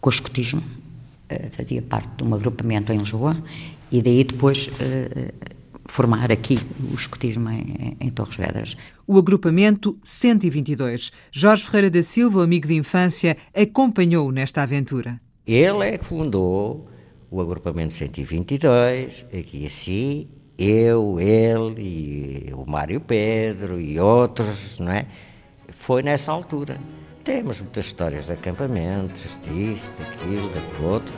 com 0.00 0.08
o 0.08 0.12
escotismo. 0.12 0.62
Eh, 1.28 1.50
fazia 1.50 1.82
parte 1.82 2.08
de 2.16 2.24
um 2.24 2.34
agrupamento 2.34 2.92
em 2.92 2.98
Lisboa 2.98 3.36
e 3.90 4.00
daí 4.00 4.22
depois 4.22 4.70
eh, 4.80 5.34
formar 5.88 6.32
aqui 6.32 6.58
o 6.90 6.94
escotismo 6.94 7.48
em, 7.50 7.96
em, 8.00 8.10
Torres 8.10 8.36
Vedras. 8.36 8.76
O 9.06 9.18
agrupamento 9.18 9.98
122. 10.02 11.12
Jorge 11.30 11.64
Ferreira 11.64 11.90
da 11.90 12.02
Silva, 12.02 12.44
amigo 12.44 12.66
de 12.66 12.74
infância, 12.74 13.36
acompanhou-o 13.54 14.32
nesta 14.32 14.62
aventura. 14.62 15.20
Ele 15.46 15.88
é 15.88 15.98
que 15.98 16.04
fundou 16.04 16.88
o 17.30 17.40
agrupamento 17.40 17.94
122, 17.94 19.26
aqui 19.36 19.66
assim, 19.66 20.28
eu, 20.58 21.20
ele 21.20 21.82
e 21.82 22.54
o 22.54 22.64
Mário 22.68 23.00
Pedro 23.00 23.80
e 23.80 23.98
outros, 24.00 24.78
não 24.78 24.92
é? 24.92 25.06
Foi 25.68 26.02
nessa 26.02 26.32
altura. 26.32 26.78
Temos 27.22 27.60
muitas 27.60 27.86
histórias 27.86 28.26
de 28.26 28.32
acampamentos, 28.32 29.36
disto, 29.42 29.90
daquilo, 29.98 30.48
daquilo 30.48 30.88
outro. 30.88 31.14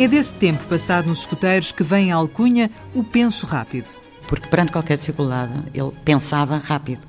É 0.00 0.08
desse 0.08 0.34
tempo 0.34 0.64
passado 0.64 1.08
nos 1.08 1.18
escuteiros 1.18 1.72
que 1.72 1.82
vem 1.82 2.10
à 2.10 2.14
alcunha 2.14 2.70
o 2.94 3.04
penso 3.04 3.44
rápido. 3.44 3.86
Porque 4.26 4.48
perante 4.48 4.72
qualquer 4.72 4.96
dificuldade 4.96 5.52
ele 5.74 5.92
pensava 6.02 6.56
rápido, 6.56 7.06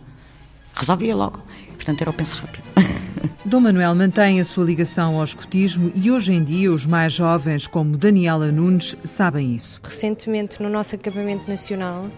resolvia 0.76 1.16
logo. 1.16 1.42
Portanto, 1.76 2.02
era 2.02 2.10
o 2.10 2.14
penso 2.14 2.42
rápido. 2.42 2.66
Dom 3.46 3.62
Manuel 3.62 3.96
mantém 3.96 4.42
a 4.42 4.44
sua 4.44 4.66
ligação 4.66 5.18
ao 5.18 5.24
escotismo 5.24 5.90
e 5.96 6.12
hoje 6.12 6.34
em 6.34 6.44
dia 6.44 6.70
os 6.70 6.86
mais 6.86 7.14
jovens, 7.14 7.66
como 7.66 7.96
Daniela 7.96 8.52
Nunes, 8.52 8.94
sabem 9.06 9.56
isso. 9.56 9.80
Recentemente, 9.82 10.62
no 10.62 10.68
nosso 10.68 10.94
acampamento 10.94 11.50
nacional, 11.50 12.10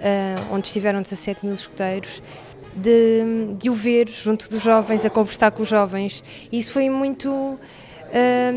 eh, 0.00 0.36
onde 0.50 0.66
estiveram 0.66 1.02
17 1.02 1.44
mil 1.44 1.54
escuteiros, 1.54 2.22
de, 2.74 3.54
de 3.58 3.68
o 3.68 3.74
ver 3.74 4.08
junto 4.08 4.48
dos 4.48 4.62
jovens, 4.62 5.04
a 5.04 5.10
conversar 5.10 5.50
com 5.50 5.62
os 5.62 5.68
jovens. 5.68 6.24
Isso 6.50 6.72
foi 6.72 6.88
muito 6.88 7.58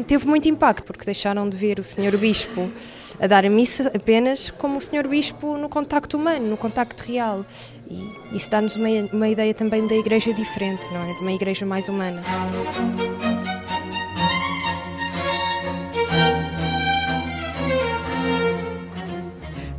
teve 0.07 0.27
muito 0.27 0.47
impacto, 0.47 0.83
porque 0.83 1.05
deixaram 1.05 1.47
de 1.47 1.57
ver 1.57 1.79
o 1.79 1.83
Senhor 1.83 2.15
Bispo 2.17 2.71
a 3.19 3.27
dar 3.27 3.45
a 3.45 3.49
missa 3.49 3.91
apenas 3.93 4.49
como 4.51 4.77
o 4.77 4.81
Senhor 4.81 5.07
Bispo 5.07 5.57
no 5.57 5.67
contacto 5.67 6.17
humano, 6.17 6.47
no 6.47 6.57
contacto 6.57 7.03
real. 7.03 7.45
E 7.89 8.35
isso 8.35 8.49
dá-nos 8.49 8.75
uma, 8.75 8.87
uma 9.11 9.27
ideia 9.27 9.53
também 9.53 9.85
da 9.87 9.95
igreja 9.95 10.33
diferente, 10.33 10.87
não 10.93 11.03
é? 11.03 11.13
De 11.13 11.19
uma 11.21 11.31
igreja 11.33 11.65
mais 11.65 11.89
humana. 11.89 12.21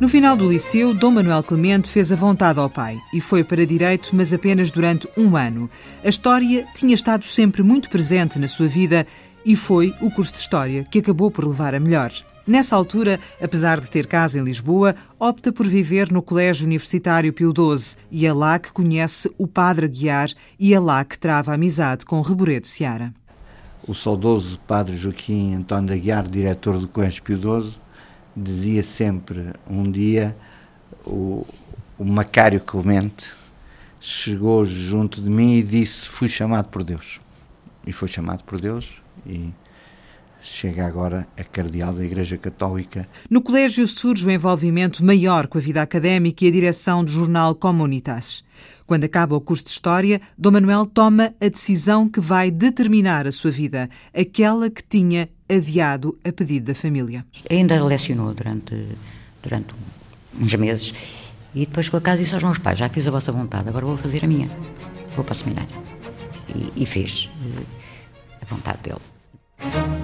No 0.01 0.09
final 0.09 0.35
do 0.35 0.49
liceu, 0.49 0.95
Dom 0.95 1.11
Manuel 1.11 1.43
Clemente 1.43 1.87
fez 1.87 2.11
a 2.11 2.15
vontade 2.15 2.59
ao 2.59 2.67
pai 2.67 2.97
e 3.13 3.21
foi 3.21 3.43
para 3.43 3.67
direito, 3.67 4.09
mas 4.13 4.33
apenas 4.33 4.71
durante 4.71 5.07
um 5.15 5.37
ano. 5.37 5.69
A 6.03 6.09
história 6.09 6.65
tinha 6.73 6.95
estado 6.95 7.23
sempre 7.23 7.61
muito 7.61 7.87
presente 7.87 8.39
na 8.39 8.47
sua 8.47 8.67
vida 8.67 9.05
e 9.45 9.55
foi 9.55 9.93
o 10.01 10.09
curso 10.11 10.33
de 10.33 10.39
História 10.39 10.83
que 10.83 10.99
acabou 10.99 11.31
por 11.31 11.45
levar 11.45 11.73
a 11.75 11.79
melhor. 11.79 12.11
Nessa 12.45 12.75
altura, 12.75 13.19
apesar 13.41 13.79
de 13.79 13.89
ter 13.89 14.07
casa 14.07 14.39
em 14.39 14.43
Lisboa, 14.43 14.95
opta 15.19 15.53
por 15.53 15.67
viver 15.67 16.11
no 16.11 16.23
Colégio 16.23 16.65
Universitário 16.65 17.31
Pio 17.31 17.53
XII 17.55 17.97
e 18.09 18.25
é 18.25 18.33
lá 18.33 18.57
que 18.57 18.73
conhece 18.73 19.31
o 19.37 19.47
Padre 19.47 19.85
Aguiar 19.85 20.29
e 20.59 20.73
é 20.73 20.79
lá 20.79 21.05
que 21.05 21.19
trava 21.19 21.53
amizade 21.53 22.03
com 22.03 22.19
Reboredo 22.21 22.65
Seara. 22.67 23.13
O 23.87 23.93
saudoso 23.93 24.59
Padre 24.59 24.97
Joaquim 24.97 25.53
António 25.53 25.93
Aguiar, 25.93 26.27
diretor 26.27 26.79
do 26.79 26.87
Colégio 26.87 27.21
Pio 27.23 27.37
XII, 27.37 27.73
dizia 28.35 28.83
sempre, 28.83 29.53
um 29.69 29.89
dia, 29.91 30.35
o, 31.05 31.45
o 31.97 32.03
Macário 32.03 32.59
Clemente 32.59 33.29
chegou 33.99 34.65
junto 34.65 35.21
de 35.21 35.29
mim 35.29 35.53
e 35.53 35.63
disse, 35.63 36.09
fui 36.09 36.27
chamado 36.27 36.69
por 36.69 36.83
Deus. 36.83 37.19
E 37.85 37.91
foi 37.91 38.07
chamado 38.07 38.43
por 38.43 38.59
Deus 38.59 39.00
e 39.25 39.53
chega 40.41 40.85
agora 40.85 41.27
a 41.37 41.43
cardeal 41.43 41.93
da 41.93 42.03
Igreja 42.03 42.37
Católica. 42.37 43.07
No 43.29 43.41
colégio 43.41 43.85
surge 43.85 44.25
o 44.25 44.31
envolvimento 44.31 45.03
maior 45.05 45.47
com 45.47 45.57
a 45.57 45.61
vida 45.61 45.81
académica 45.81 46.43
e 46.43 46.47
a 46.47 46.51
direção 46.51 47.03
do 47.03 47.11
jornal 47.11 47.53
Comunitas. 47.55 48.43
Quando 48.87 49.05
acaba 49.05 49.35
o 49.35 49.41
curso 49.41 49.65
de 49.65 49.71
História, 49.71 50.19
Dom 50.37 50.51
Manuel 50.51 50.85
toma 50.85 51.33
a 51.39 51.47
decisão 51.47 52.09
que 52.09 52.19
vai 52.19 52.51
determinar 52.51 53.25
a 53.27 53.31
sua 53.31 53.51
vida, 53.51 53.89
aquela 54.13 54.69
que 54.69 54.83
tinha 54.83 55.29
aviado 55.49 56.17
a 56.27 56.31
pedido 56.31 56.67
da 56.67 56.75
família. 56.75 57.25
Ainda 57.49 57.83
lecionou 57.83 58.33
durante, 58.33 58.87
durante 59.41 59.73
uns 60.39 60.53
meses 60.55 60.93
e 61.53 61.65
depois 61.65 61.89
com 61.89 61.97
a 61.97 62.01
casa 62.01 62.21
disse 62.21 62.33
aos 62.33 62.43
meus 62.43 62.57
pais, 62.57 62.77
já 62.77 62.89
fiz 62.89 63.05
a 63.07 63.11
vossa 63.11 63.31
vontade, 63.31 63.69
agora 63.69 63.85
vou 63.85 63.97
fazer 63.97 64.23
a 64.23 64.27
minha. 64.27 64.49
Vou 65.15 65.23
para 65.23 65.33
o 65.33 65.35
seminário. 65.35 65.69
E, 66.55 66.83
e 66.83 66.85
fez 66.85 67.29
eh, 67.43 67.63
a 68.41 68.45
vontade 68.45 68.79
dele. 68.83 69.10
Thank 69.61 69.75
you. 69.75 70.00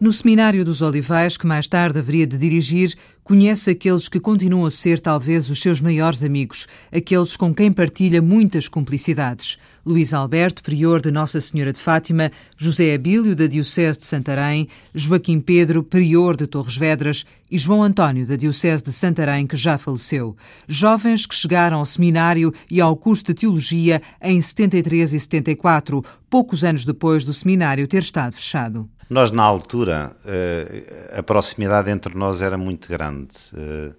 No 0.00 0.12
Seminário 0.12 0.64
dos 0.64 0.80
Olivais, 0.80 1.36
que 1.36 1.44
mais 1.44 1.66
tarde 1.66 1.98
haveria 1.98 2.24
de 2.24 2.38
dirigir, 2.38 2.94
conhece 3.24 3.70
aqueles 3.70 4.08
que 4.08 4.20
continuam 4.20 4.64
a 4.64 4.70
ser 4.70 5.00
talvez 5.00 5.50
os 5.50 5.60
seus 5.60 5.80
maiores 5.80 6.22
amigos, 6.22 6.68
aqueles 6.92 7.36
com 7.36 7.52
quem 7.52 7.72
partilha 7.72 8.22
muitas 8.22 8.68
cumplicidades. 8.68 9.58
Luís 9.84 10.14
Alberto, 10.14 10.62
prior 10.62 11.02
de 11.02 11.10
Nossa 11.10 11.40
Senhora 11.40 11.72
de 11.72 11.80
Fátima, 11.80 12.30
José 12.56 12.94
Abílio, 12.94 13.34
da 13.34 13.48
Diocese 13.48 13.98
de 13.98 14.04
Santarém, 14.04 14.68
Joaquim 14.94 15.40
Pedro, 15.40 15.82
prior 15.82 16.36
de 16.36 16.46
Torres 16.46 16.76
Vedras 16.76 17.26
e 17.50 17.58
João 17.58 17.82
António, 17.82 18.24
da 18.24 18.36
Diocese 18.36 18.84
de 18.84 18.92
Santarém, 18.92 19.48
que 19.48 19.56
já 19.56 19.76
faleceu. 19.78 20.36
Jovens 20.68 21.26
que 21.26 21.34
chegaram 21.34 21.78
ao 21.78 21.86
seminário 21.86 22.54
e 22.70 22.80
ao 22.80 22.96
curso 22.96 23.24
de 23.24 23.34
Teologia 23.34 24.00
em 24.22 24.40
73 24.40 25.12
e 25.12 25.18
74, 25.18 26.04
poucos 26.30 26.62
anos 26.62 26.86
depois 26.86 27.24
do 27.24 27.32
seminário 27.32 27.88
ter 27.88 28.04
estado 28.04 28.36
fechado. 28.36 28.88
Nós, 29.08 29.30
na 29.30 29.42
altura, 29.42 30.14
eh, 30.26 31.14
a 31.16 31.22
proximidade 31.22 31.90
entre 31.90 32.14
nós 32.14 32.42
era 32.42 32.58
muito 32.58 32.88
grande. 32.88 33.34
Eh, 33.54 33.94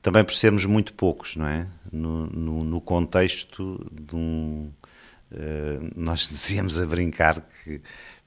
também 0.00 0.22
por 0.22 0.34
sermos 0.34 0.64
muito 0.64 0.94
poucos, 0.94 1.34
não 1.34 1.48
é? 1.48 1.66
No, 1.92 2.28
no, 2.28 2.64
no 2.64 2.80
contexto 2.80 3.84
de 3.90 4.14
um. 4.14 4.70
Eh, 5.32 5.80
nós 5.96 6.28
dizíamos 6.30 6.80
a 6.80 6.86
brincar 6.86 7.44
que 7.64 7.80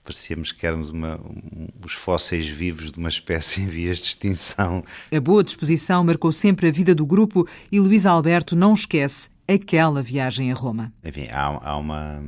parecíamos 0.03 0.51
que 0.51 0.65
éramos 0.65 0.89
uma, 0.89 1.15
um, 1.17 1.67
os 1.85 1.93
fósseis 1.93 2.49
vivos 2.49 2.91
de 2.91 2.97
uma 2.97 3.09
espécie 3.09 3.61
em 3.61 3.67
vias 3.67 3.99
de 3.99 4.05
extinção. 4.05 4.83
A 5.15 5.19
boa 5.19 5.43
disposição 5.43 6.03
marcou 6.03 6.31
sempre 6.31 6.67
a 6.67 6.71
vida 6.71 6.95
do 6.95 7.05
grupo 7.05 7.47
e 7.71 7.79
Luís 7.79 8.05
Alberto 8.05 8.55
não 8.55 8.73
esquece 8.73 9.29
aquela 9.47 10.01
viagem 10.01 10.51
a 10.51 10.55
Roma. 10.55 10.91
Enfim, 11.03 11.27
há, 11.31 11.45
há 11.61 11.77
uma, 11.77 12.23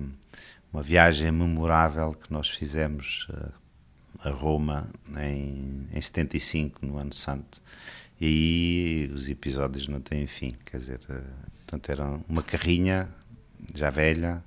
uma 0.71 0.83
viagem 0.83 1.31
memorável 1.31 2.13
que 2.13 2.31
nós 2.31 2.49
fizemos 2.49 3.27
a, 3.33 3.60
a 4.23 4.29
Roma 4.29 4.87
em, 5.17 5.87
em 5.91 6.01
75, 6.01 6.85
no 6.85 6.97
Ano 6.97 7.13
Santo. 7.13 7.61
E 8.19 8.25
aí 8.25 9.11
os 9.13 9.29
episódios 9.29 9.87
não 9.87 9.99
têm 9.99 10.27
fim, 10.27 10.53
quer 10.65 10.77
dizer, 10.77 10.99
eh, 11.09 11.21
portanto 11.57 11.89
era 11.89 12.19
uma 12.29 12.43
carrinha 12.43 13.09
já 13.73 13.89
velha, 13.89 14.43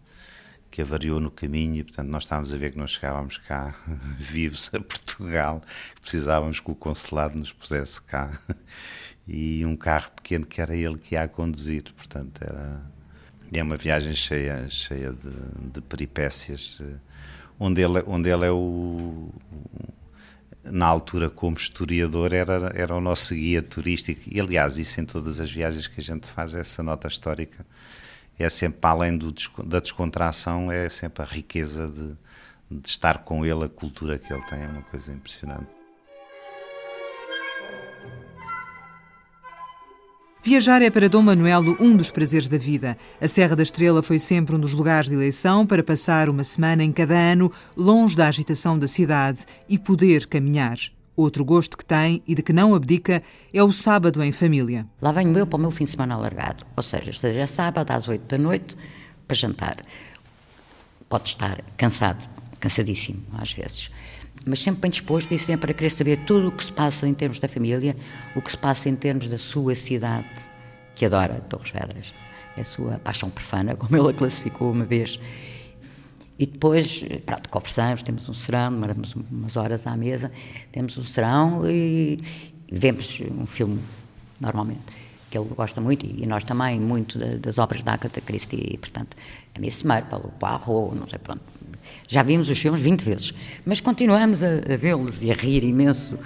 que 0.74 0.82
avariou 0.82 1.20
no 1.20 1.30
caminho 1.30 1.76
e, 1.76 1.84
portanto, 1.84 2.08
nós 2.08 2.24
estávamos 2.24 2.52
a 2.52 2.56
ver 2.56 2.72
que 2.72 2.78
não 2.78 2.86
chegávamos 2.86 3.38
cá 3.38 3.76
vivos 4.18 4.70
a 4.74 4.80
Portugal, 4.80 5.62
precisávamos 6.00 6.58
que 6.58 6.68
o 6.68 6.74
consulado 6.74 7.36
nos 7.38 7.52
pusesse 7.52 8.02
cá. 8.02 8.38
E 9.26 9.64
um 9.64 9.74
carro 9.74 10.10
pequeno 10.10 10.44
que 10.44 10.60
era 10.60 10.76
ele 10.76 10.98
que 10.98 11.14
ia 11.14 11.22
a 11.22 11.28
conduzir, 11.28 11.84
portanto, 11.94 12.42
era. 12.42 12.82
É 13.50 13.62
uma 13.62 13.74
viagem 13.76 14.14
cheia, 14.14 14.68
cheia 14.68 15.14
de, 15.14 15.70
de 15.72 15.80
peripécias, 15.80 16.78
eh, 16.82 16.96
onde 17.58 17.82
ele, 17.82 18.02
onde 18.06 18.30
ele 18.30 18.46
é 18.46 18.50
o. 18.50 19.28
Na 20.64 20.86
altura, 20.86 21.28
como 21.28 21.56
historiador, 21.58 22.32
era, 22.32 22.72
era 22.74 22.94
o 22.94 23.00
nosso 23.00 23.34
guia 23.34 23.62
turístico, 23.62 24.22
e 24.26 24.40
aliás, 24.40 24.78
isso 24.78 24.98
em 24.98 25.04
todas 25.04 25.38
as 25.38 25.50
viagens 25.50 25.86
que 25.86 26.00
a 26.00 26.02
gente 26.02 26.26
faz, 26.26 26.54
essa 26.54 26.82
nota 26.82 27.06
histórica 27.06 27.66
é 28.38 28.48
sempre, 28.48 28.80
além 28.82 29.16
do, 29.16 29.32
da 29.64 29.80
descontração, 29.80 30.70
é 30.70 30.88
sempre 30.88 31.22
a 31.22 31.26
riqueza 31.26 31.88
de, 31.88 32.80
de 32.80 32.88
estar 32.88 33.18
com 33.18 33.44
ele, 33.44 33.64
a 33.64 33.68
cultura 33.68 34.18
que 34.18 34.32
ele 34.32 34.42
tem, 34.46 34.62
é 34.62 34.66
uma 34.66 34.82
coisa 34.82 35.12
impressionante. 35.12 35.83
Viajar 40.46 40.82
é 40.82 40.90
para 40.90 41.08
Dom 41.08 41.22
Manuelo 41.22 41.74
um 41.80 41.96
dos 41.96 42.10
prazeres 42.10 42.48
da 42.48 42.58
vida. 42.58 42.98
A 43.18 43.26
Serra 43.26 43.56
da 43.56 43.62
Estrela 43.62 44.02
foi 44.02 44.18
sempre 44.18 44.54
um 44.54 44.60
dos 44.60 44.74
lugares 44.74 45.08
de 45.08 45.14
eleição 45.14 45.66
para 45.66 45.82
passar 45.82 46.28
uma 46.28 46.44
semana 46.44 46.84
em 46.84 46.92
cada 46.92 47.14
ano, 47.14 47.50
longe 47.74 48.14
da 48.14 48.28
agitação 48.28 48.78
da 48.78 48.86
cidade 48.86 49.46
e 49.66 49.78
poder 49.78 50.26
caminhar. 50.26 50.76
Outro 51.16 51.46
gosto 51.46 51.78
que 51.78 51.84
tem 51.84 52.22
e 52.26 52.34
de 52.34 52.42
que 52.42 52.52
não 52.52 52.74
abdica 52.74 53.22
é 53.54 53.62
o 53.62 53.72
sábado 53.72 54.22
em 54.22 54.32
família. 54.32 54.86
Lá 55.00 55.12
venho 55.12 55.34
eu 55.38 55.46
para 55.46 55.56
o 55.56 55.60
meu 55.60 55.70
fim 55.70 55.84
de 55.84 55.92
semana 55.92 56.14
alargado, 56.14 56.66
ou 56.76 56.82
seja, 56.82 57.14
seja 57.14 57.46
sábado 57.46 57.90
às 57.90 58.06
oito 58.06 58.26
da 58.26 58.36
noite 58.36 58.76
para 59.26 59.34
jantar. 59.34 59.78
Pode 61.08 61.26
estar 61.26 61.64
cansado, 61.74 62.28
cansadíssimo 62.60 63.22
às 63.38 63.54
vezes, 63.54 63.90
mas 64.46 64.62
sempre 64.62 64.82
bem 64.82 64.90
disposto 64.90 65.32
e 65.32 65.38
sempre 65.38 65.70
a 65.70 65.74
querer 65.74 65.90
saber 65.90 66.24
tudo 66.26 66.48
o 66.48 66.52
que 66.52 66.64
se 66.64 66.72
passa 66.72 67.06
em 67.08 67.14
termos 67.14 67.40
da 67.40 67.48
família, 67.48 67.96
o 68.34 68.42
que 68.42 68.50
se 68.50 68.58
passa 68.58 68.88
em 68.88 68.96
termos 68.96 69.28
da 69.28 69.38
sua 69.38 69.74
cidade, 69.74 70.28
que 70.94 71.04
adora 71.06 71.40
Torres 71.48 71.70
Vedras. 71.70 72.12
É 72.56 72.60
a 72.60 72.64
sua 72.64 72.98
paixão 72.98 73.30
profana, 73.30 73.74
como 73.76 73.96
ele 73.96 74.10
a 74.10 74.12
classificou 74.12 74.70
uma 74.70 74.84
vez. 74.84 75.18
E 76.38 76.46
depois, 76.46 77.04
pronto, 77.24 77.48
conversamos, 77.48 78.02
temos 78.02 78.28
um 78.28 78.34
serão, 78.34 78.72
demoramos 78.72 79.14
umas 79.14 79.56
horas 79.56 79.86
à 79.86 79.96
mesa, 79.96 80.32
temos 80.72 80.98
um 80.98 81.04
serão 81.04 81.68
e, 81.70 82.18
vemos 82.70 83.20
um 83.20 83.46
filme, 83.46 83.80
normalmente, 84.40 84.80
que 85.30 85.38
ele 85.38 85.48
gosta 85.54 85.80
muito, 85.80 86.04
e 86.04 86.26
nós 86.26 86.42
também, 86.42 86.80
muito 86.80 87.18
das 87.18 87.58
obras 87.58 87.84
da 87.84 87.94
Agatha 87.94 88.20
Christie, 88.20 88.74
e, 88.74 88.78
portanto, 88.78 89.16
a 89.54 89.60
Miss 89.60 89.84
Marple, 89.84 90.18
o 90.24 90.32
Poirot, 90.32 90.96
não 90.96 91.08
sei, 91.08 91.18
pronto. 91.20 91.42
Já 92.08 92.22
vimos 92.22 92.48
os 92.48 92.58
filmes 92.58 92.80
20 92.80 93.02
vezes, 93.02 93.34
mas 93.64 93.80
continuamos 93.80 94.42
a, 94.42 94.48
a 94.72 94.76
vê-los 94.76 95.22
e 95.22 95.30
a 95.30 95.34
rir 95.34 95.64
imenso. 95.64 96.18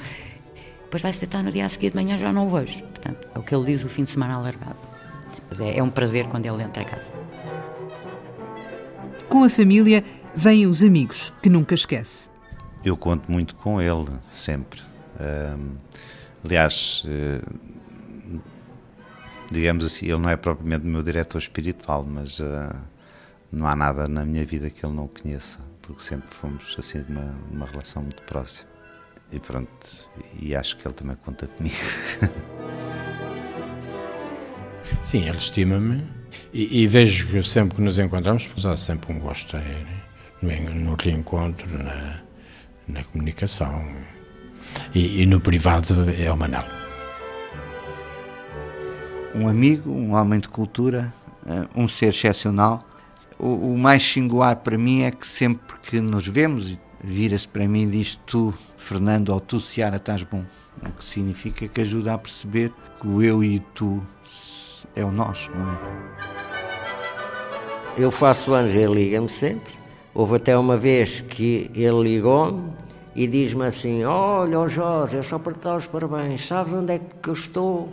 Depois 0.85 1.03
vai-se 1.03 1.21
deitar 1.21 1.42
no 1.42 1.53
dia 1.53 1.66
a 1.66 1.68
seguir 1.68 1.90
de 1.90 1.97
manhã, 1.97 2.16
já 2.16 2.33
não 2.33 2.47
o 2.47 2.51
vejo. 2.51 2.83
Portanto, 2.83 3.29
é 3.35 3.38
o 3.38 3.42
que 3.42 3.55
ele 3.55 3.66
diz 3.66 3.85
o 3.85 3.88
fim 3.88 4.05
de 4.05 4.11
semana 4.11 4.35
alargado. 4.35 4.79
Mas 5.51 5.61
é, 5.61 5.79
é 5.79 5.83
um 5.83 5.90
prazer 5.90 6.27
quando 6.27 6.47
ele 6.47 6.62
entra 6.62 6.83
a 6.83 6.85
casa. 6.85 7.12
Com 9.29 9.44
a 9.44 9.51
família 9.51 10.03
vêm 10.35 10.66
os 10.66 10.83
amigos, 10.83 11.33
que 11.42 11.51
nunca 11.51 11.75
esquece. 11.75 12.29
Eu 12.85 12.97
conto 12.97 13.31
muito 13.31 13.55
com 13.57 13.81
ele, 13.83 14.07
sempre. 14.31 14.81
aliás, 16.44 17.05
uh, 17.05 18.40
digamos 19.51 19.85
assim, 19.85 20.07
ele 20.07 20.18
não 20.18 20.31
é 20.31 20.37
propriamente 20.37 20.87
o 20.87 20.88
meu 20.88 21.03
diretor 21.03 21.38
espiritual, 21.38 22.07
mas 22.09 22.38
uh, 22.40 22.75
não 23.50 23.66
há 23.66 23.74
nada 23.74 24.06
na 24.08 24.24
minha 24.24 24.44
vida 24.44 24.70
que 24.70 24.84
ele 24.84 24.94
não 24.94 25.08
conheça, 25.08 25.58
porque 25.82 26.00
sempre 26.00 26.34
fomos 26.34 26.76
assim 26.78 27.02
de 27.02 27.11
uma, 27.11 27.34
uma 27.50 27.66
relação 27.66 28.02
muito 28.02 28.22
próxima. 28.22 28.70
E 29.30 29.38
pronto, 29.38 30.11
e 30.40 30.54
acho 30.54 30.76
que 30.76 30.87
ele 30.87 30.94
também 30.94 31.16
conta 31.16 31.46
comigo. 31.46 31.76
Sim, 35.02 35.28
ele 35.28 35.37
estima-me 35.37 36.02
e, 36.52 36.82
e, 36.82 36.87
vejo 36.87 37.28
que 37.28 37.42
sempre 37.42 37.76
que 37.76 37.82
nos 37.82 37.98
encontramos, 37.98 38.46
pois 38.46 38.64
há 38.64 38.76
sempre 38.76 39.12
um 39.12 39.18
gosto 39.18 39.56
no, 40.40 40.74
no 40.74 40.94
reencontro, 40.94 41.66
na, 41.70 42.20
na 42.87 43.04
comunicação. 43.04 43.87
E, 44.94 45.22
e, 45.22 45.26
no 45.26 45.40
privado 45.40 46.11
é 46.11 46.32
o 46.32 46.37
Manel. 46.37 46.64
Um 49.34 49.48
amigo, 49.48 49.90
um 49.90 50.14
homem 50.14 50.40
de 50.40 50.48
cultura, 50.48 51.12
eh, 51.46 51.68
um 51.76 51.87
ser 51.87 52.06
excepcional. 52.06 52.88
O, 53.38 53.72
o 53.72 53.79
mais 53.79 54.03
singular 54.03 54.57
para 54.57 54.77
mim 54.77 55.03
é 55.03 55.11
que 55.11 55.27
sempre 55.27 55.79
que 55.81 56.01
nos 56.01 56.27
vemos, 56.27 56.79
vira-se 57.03 57.46
para 57.46 57.68
mim 57.68 57.85
e 57.85 57.87
diz 57.87 58.18
tu, 58.27 58.53
Fernando, 58.77 59.31
ou 59.31 59.40
tu, 59.40 59.61
Ciara, 59.61 59.96
estás 59.96 60.22
bom. 60.24 60.44
O 60.83 60.90
que 60.90 61.05
significa 61.05 61.68
que 61.68 61.81
ajuda 61.81 62.14
a 62.14 62.18
perceber 62.18 62.72
que 63.01 63.07
o 63.07 63.22
eu 63.22 63.42
e 63.44 63.61
tu 63.74 64.03
é 64.94 65.05
o 65.05 65.12
nós, 65.12 65.48
não 65.55 65.72
é? 65.72 65.79
Eu 67.96 68.11
faço 68.11 68.55
anos, 68.55 68.74
ele 68.74 68.94
liga-me 68.94 69.29
sempre. 69.29 69.72
Houve 70.14 70.37
até 70.37 70.57
uma 70.57 70.77
vez 70.77 71.20
que 71.20 71.70
ele 71.74 72.03
ligou-me 72.03 72.72
e 73.14 73.27
diz-me 73.27 73.66
assim: 73.66 74.05
Olha, 74.05 74.68
Jorge, 74.68 75.16
é 75.16 75.22
só 75.22 75.38
para 75.38 75.53
te 75.53 75.61
dar 75.61 75.77
os 75.77 75.87
parabéns, 75.87 76.46
sabes 76.46 76.72
onde 76.72 76.94
é 76.94 77.01
que 77.22 77.29
eu 77.29 77.35
estou? 77.35 77.92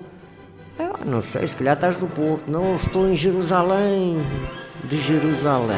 Eu 0.77 1.05
não 1.05 1.21
sei, 1.21 1.47
se 1.47 1.55
calhar 1.55 1.75
estás 1.75 1.95
do 1.95 2.08
Porto. 2.08 2.43
Não, 2.47 2.75
estou 2.75 3.08
em 3.08 3.15
Jerusalém, 3.15 4.17
de 4.88 5.02
Jerusalém. 5.02 5.78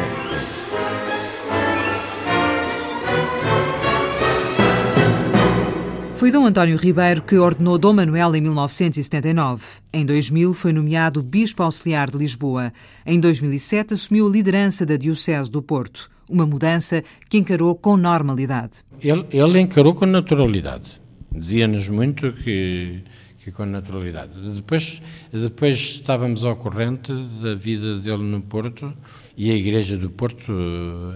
Foi 6.16 6.32
Dom 6.32 6.46
António 6.46 6.78
Ribeiro 6.78 7.22
que 7.22 7.38
ordenou 7.38 7.78
Dom 7.78 7.94
Manuel 7.94 8.36
em 8.36 8.42
1979. 8.42 9.64
Em 9.94 10.06
2000 10.06 10.54
foi 10.54 10.74
nomeado 10.74 11.22
Bispo 11.22 11.64
Auxiliar 11.64 12.10
de 12.10 12.18
Lisboa. 12.18 12.74
Em 13.06 13.20
2007 13.20 13.94
assumiu 13.94 14.28
a 14.28 14.32
liderança 14.32 14.86
da 14.86 14.98
Diocese 14.98 15.50
do 15.50 15.62
Porto. 15.62 16.10
Uma 16.30 16.46
mudança 16.46 17.04
que 17.30 17.38
encarou 17.38 17.76
com 17.76 17.96
normalidade. 17.96 18.84
Ele, 19.02 19.26
ele 19.32 19.60
encarou 19.60 19.94
com 19.94 20.06
naturalidade. 20.06 21.00
Dizia-nos 21.32 21.88
muito 21.88 22.34
que, 22.34 23.04
que 23.48 23.52
com 23.54 23.66
naturalidade. 23.66 24.34
Depois, 24.56 25.02
depois 25.32 25.78
estávamos 25.78 26.44
ao 26.44 26.58
corrente 26.58 27.14
da 27.42 27.56
vida 27.56 27.98
dele 28.00 28.24
no 28.24 28.42
Porto 28.42 28.94
e 29.38 29.50
a 29.50 29.56
Igreja 29.56 29.96
do 29.96 30.10
Porto 30.10 30.52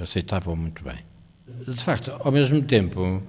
aceitava-o 0.02 0.56
muito 0.56 0.82
bem. 0.82 1.00
De 1.68 1.84
facto, 1.84 2.14
ao 2.18 2.32
mesmo 2.32 2.62
tempo 2.62 3.22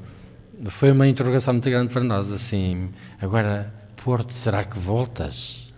foi 0.68 0.92
uma 0.92 1.08
interrogação 1.08 1.52
muito 1.52 1.68
grande 1.68 1.92
para 1.92 2.04
nós, 2.04 2.30
assim, 2.30 2.90
agora, 3.20 3.74
Porto, 4.04 4.32
será 4.32 4.62
que 4.62 4.78
voltas? 4.78 5.72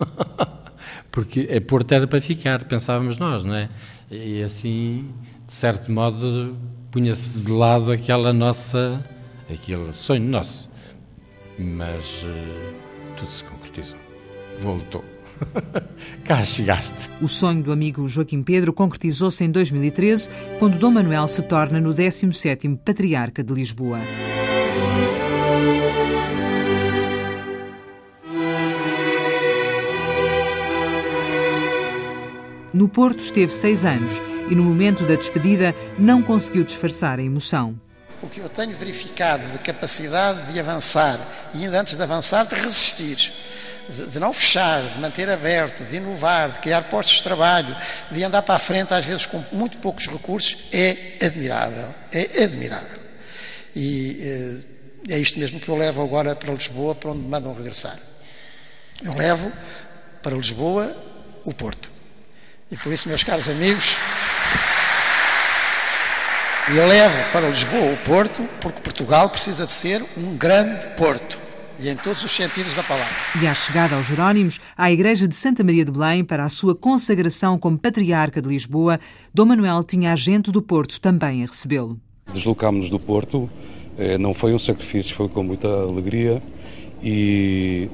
Porque 1.12 1.46
a 1.54 1.60
Porto 1.60 1.92
era 1.92 2.06
para 2.06 2.20
ficar, 2.22 2.64
pensávamos 2.64 3.18
nós, 3.18 3.44
não 3.44 3.54
é? 3.54 3.68
E 4.10 4.42
assim, 4.42 5.12
de 5.46 5.52
certo 5.52 5.92
modo, 5.92 6.56
punha-se 6.90 7.44
de 7.44 7.52
lado 7.52 7.92
aquela 7.92 8.32
nossa, 8.32 9.04
aquele 9.50 9.92
sonho 9.92 10.26
nosso. 10.26 10.72
Mas 11.58 12.22
uh, 12.24 12.74
tudo 13.16 13.30
se 13.30 13.44
concretizou. 13.44 13.98
Voltou. 14.60 15.04
Cá 16.24 16.44
chegaste. 16.44 17.10
O 17.20 17.28
sonho 17.28 17.62
do 17.62 17.72
amigo 17.72 18.08
Joaquim 18.08 18.42
Pedro 18.42 18.72
concretizou-se 18.72 19.42
em 19.44 19.50
2013, 19.50 20.30
quando 20.58 20.78
Dom 20.78 20.92
Manuel 20.92 21.28
se 21.28 21.42
torna 21.42 21.80
no 21.80 21.92
17º 21.92 22.78
Patriarca 22.84 23.42
de 23.42 23.52
Lisboa. 23.52 23.98
No 32.72 32.88
Porto 32.88 33.20
esteve 33.20 33.54
seis 33.54 33.84
anos 33.84 34.20
e, 34.50 34.54
no 34.56 34.64
momento 34.64 35.04
da 35.06 35.14
despedida, 35.14 35.72
não 35.96 36.20
conseguiu 36.20 36.64
disfarçar 36.64 37.20
a 37.20 37.22
emoção. 37.22 37.78
O 38.24 38.28
que 38.28 38.40
eu 38.40 38.48
tenho 38.48 38.74
verificado 38.76 39.46
de 39.48 39.58
capacidade 39.58 40.50
de 40.50 40.58
avançar 40.58 41.18
e, 41.54 41.64
ainda 41.64 41.80
antes 41.80 41.94
de 41.94 42.02
avançar, 42.02 42.46
de 42.46 42.54
resistir 42.54 43.32
de, 43.88 44.18
não 44.18 44.32
fechar, 44.32 44.82
de 44.82 44.98
manter 44.98 45.28
aberto, 45.28 45.84
de 45.84 45.96
inovar, 45.96 46.50
de 46.50 46.58
criar 46.60 46.82
postos 46.84 47.18
de 47.18 47.22
trabalho, 47.22 47.76
de 48.10 48.24
andar 48.24 48.42
para 48.42 48.54
a 48.54 48.58
frente, 48.58 48.94
às 48.94 49.04
vezes 49.04 49.26
com 49.26 49.44
muito 49.52 49.78
poucos 49.78 50.06
recursos, 50.06 50.68
é 50.72 51.18
admirável. 51.22 51.94
É 52.10 52.44
admirável. 52.44 53.00
E 53.76 54.64
eh, 55.08 55.14
é 55.14 55.18
isto 55.18 55.38
mesmo 55.38 55.60
que 55.60 55.68
eu 55.68 55.76
levo 55.76 56.02
agora 56.02 56.34
para 56.34 56.52
Lisboa, 56.54 56.94
para 56.94 57.10
onde 57.10 57.20
me 57.20 57.28
mandam 57.28 57.54
regressar. 57.54 57.98
Eu 59.02 59.14
levo 59.14 59.52
para 60.22 60.34
Lisboa 60.34 60.96
o 61.44 61.52
Porto. 61.52 61.90
E 62.70 62.76
por 62.76 62.92
isso, 62.92 63.08
meus 63.08 63.22
caros 63.22 63.48
amigos, 63.48 63.96
eu 66.72 66.86
levo 66.86 67.30
para 67.30 67.48
Lisboa 67.48 67.92
o 67.92 67.96
Porto, 67.98 68.42
porque 68.60 68.80
Portugal 68.80 69.28
precisa 69.28 69.66
de 69.66 69.72
ser 69.72 70.02
um 70.16 70.34
grande 70.36 70.86
porto 70.96 71.38
e 71.78 71.90
em 71.90 71.96
todos 71.96 72.22
os 72.22 72.30
sentidos 72.30 72.74
da 72.74 72.82
palavra. 72.82 73.12
E 73.42 73.46
à 73.46 73.54
chegada 73.54 73.96
aos 73.96 74.06
Jerónimos, 74.06 74.60
à 74.76 74.90
Igreja 74.90 75.28
de 75.28 75.34
Santa 75.34 75.62
Maria 75.62 75.84
de 75.84 75.92
Belém, 75.92 76.24
para 76.24 76.44
a 76.44 76.48
sua 76.48 76.74
consagração 76.74 77.58
como 77.58 77.76
Patriarca 77.76 78.40
de 78.40 78.48
Lisboa, 78.48 78.98
Dom 79.32 79.46
Manuel 79.46 79.84
tinha 79.84 80.12
agente 80.12 80.50
do 80.50 80.62
Porto 80.62 80.98
também 81.00 81.42
a 81.42 81.46
recebê-lo. 81.46 82.00
Deslocámos-nos 82.32 82.88
do 82.88 82.98
Porto, 82.98 83.50
eh, 83.98 84.16
não 84.16 84.32
foi 84.32 84.54
um 84.54 84.58
sacrifício, 84.58 85.14
foi 85.14 85.28
com 85.28 85.42
muita 85.42 85.68
alegria 85.68 86.42
e 87.02 87.90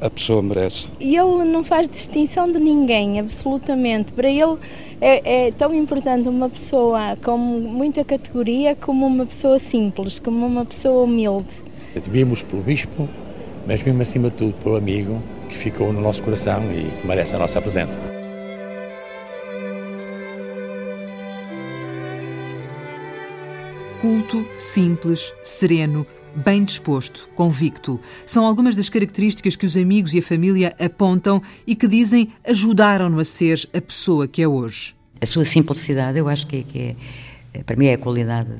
a 0.00 0.10
pessoa 0.10 0.42
merece. 0.42 0.88
E 1.00 1.16
ele 1.16 1.44
não 1.44 1.64
faz 1.64 1.88
distinção 1.88 2.50
de 2.50 2.58
ninguém, 2.58 3.18
absolutamente. 3.20 4.12
Para 4.12 4.28
ele 4.28 4.58
é, 5.00 5.46
é, 5.46 5.50
tão 5.52 5.74
importante 5.74 6.28
uma 6.28 6.48
pessoa 6.48 7.16
com 7.22 7.36
muita 7.36 8.04
categoria 8.04 8.74
como 8.74 9.06
uma 9.06 9.26
pessoa 9.26 9.58
simples, 9.58 10.18
como 10.18 10.46
uma 10.46 10.64
pessoa 10.64 11.04
humilde. 11.04 11.48
Vimos 12.08 12.42
pelo 12.42 12.62
bispo, 12.62 13.08
mas 13.66 13.82
mesmo 13.82 14.02
acima 14.02 14.30
de 14.30 14.36
tudo 14.36 14.54
pelo 14.62 14.76
amigo 14.76 15.20
que 15.48 15.56
ficou 15.56 15.92
no 15.92 16.00
nosso 16.00 16.22
coração 16.22 16.62
e 16.72 16.90
que 17.00 17.06
merece 17.06 17.34
a 17.34 17.38
nossa 17.38 17.60
presença. 17.60 17.98
Culto, 24.00 24.46
simples, 24.56 25.32
sereno, 25.42 26.06
bem 26.36 26.64
disposto, 26.64 27.28
convicto. 27.34 27.98
São 28.24 28.44
algumas 28.44 28.76
das 28.76 28.88
características 28.88 29.56
que 29.56 29.66
os 29.66 29.76
amigos 29.76 30.14
e 30.14 30.18
a 30.18 30.22
família 30.22 30.74
apontam 30.78 31.42
e 31.66 31.74
que 31.74 31.88
dizem 31.88 32.28
ajudaram-no 32.44 33.18
a 33.18 33.24
ser 33.24 33.68
a 33.74 33.80
pessoa 33.80 34.28
que 34.28 34.42
é 34.42 34.48
hoje. 34.48 34.94
A 35.20 35.26
sua 35.26 35.44
simplicidade, 35.44 36.18
eu 36.18 36.28
acho 36.28 36.46
que 36.46 36.56
é, 36.56 36.62
que 36.62 36.96
é 37.54 37.62
para 37.62 37.76
mim 37.76 37.86
é 37.86 37.94
a 37.94 37.98
qualidade 37.98 38.50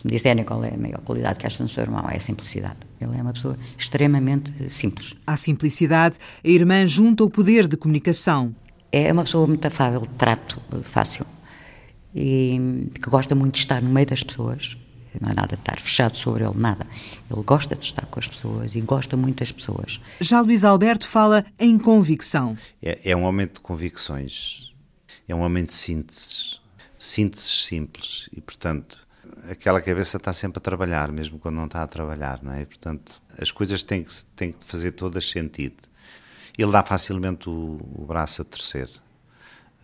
se 0.00 0.06
me 0.06 0.12
disserem 0.12 0.44
qual 0.44 0.64
é 0.64 0.72
a 0.72 0.78
maior 0.78 1.00
qualidade 1.02 1.38
que 1.38 1.46
acha 1.46 1.62
no 1.62 1.68
seu 1.68 1.82
irmão, 1.82 2.08
é 2.08 2.16
a 2.16 2.20
simplicidade. 2.20 2.78
Ele 2.98 3.18
é 3.18 3.20
uma 3.20 3.34
pessoa 3.34 3.54
extremamente 3.76 4.50
simples. 4.70 5.14
À 5.26 5.36
simplicidade, 5.36 6.16
a 6.42 6.48
irmã 6.48 6.86
junta 6.86 7.22
o 7.22 7.28
poder 7.28 7.68
de 7.68 7.76
comunicação. 7.76 8.54
É 8.90 9.12
uma 9.12 9.24
pessoa 9.24 9.46
muito 9.46 9.66
afável, 9.66 10.00
de 10.00 10.08
trato 10.16 10.58
fácil 10.84 11.26
e 12.14 12.88
que 12.94 13.10
gosta 13.10 13.34
muito 13.34 13.54
de 13.54 13.60
estar 13.60 13.82
no 13.82 13.90
meio 13.90 14.06
das 14.06 14.22
pessoas. 14.22 14.76
Não 15.20 15.30
é 15.30 15.34
nada 15.34 15.56
de 15.56 15.62
estar 15.62 15.80
fechado 15.80 16.16
sobre 16.16 16.44
ele, 16.44 16.56
nada. 16.56 16.86
Ele 17.30 17.42
gosta 17.42 17.74
de 17.74 17.84
estar 17.84 18.06
com 18.06 18.20
as 18.20 18.28
pessoas 18.28 18.74
e 18.74 18.80
gosta 18.80 19.16
muito 19.16 19.38
das 19.38 19.50
pessoas. 19.50 20.00
Já 20.20 20.40
Luís 20.40 20.64
Alberto 20.64 21.06
fala 21.06 21.44
em 21.58 21.78
convicção. 21.78 22.56
É, 22.82 23.10
é 23.10 23.16
um 23.16 23.22
momento 23.22 23.54
de 23.54 23.60
convicções, 23.60 24.72
é 25.26 25.34
um 25.34 25.38
momento 25.38 25.68
de 25.68 25.74
síntese, 25.74 26.60
sínteses 26.98 27.64
simples 27.64 28.28
e, 28.32 28.40
portanto, 28.40 29.06
aquela 29.48 29.80
cabeça 29.80 30.16
está 30.16 30.32
sempre 30.32 30.58
a 30.58 30.60
trabalhar, 30.60 31.10
mesmo 31.10 31.38
quando 31.38 31.56
não 31.56 31.66
está 31.66 31.82
a 31.82 31.86
trabalhar, 31.86 32.40
não 32.42 32.52
é? 32.52 32.62
E, 32.62 32.66
portanto, 32.66 33.20
as 33.38 33.50
coisas 33.50 33.82
têm 33.82 34.04
que, 34.04 34.24
têm 34.36 34.52
que 34.52 34.64
fazer 34.64 34.92
todas 34.92 35.28
sentido. 35.28 35.76
Ele 36.58 36.70
dá 36.70 36.82
facilmente 36.82 37.48
o, 37.48 37.80
o 37.94 38.04
braço 38.06 38.42
a 38.42 38.44
torcer, 38.44 38.88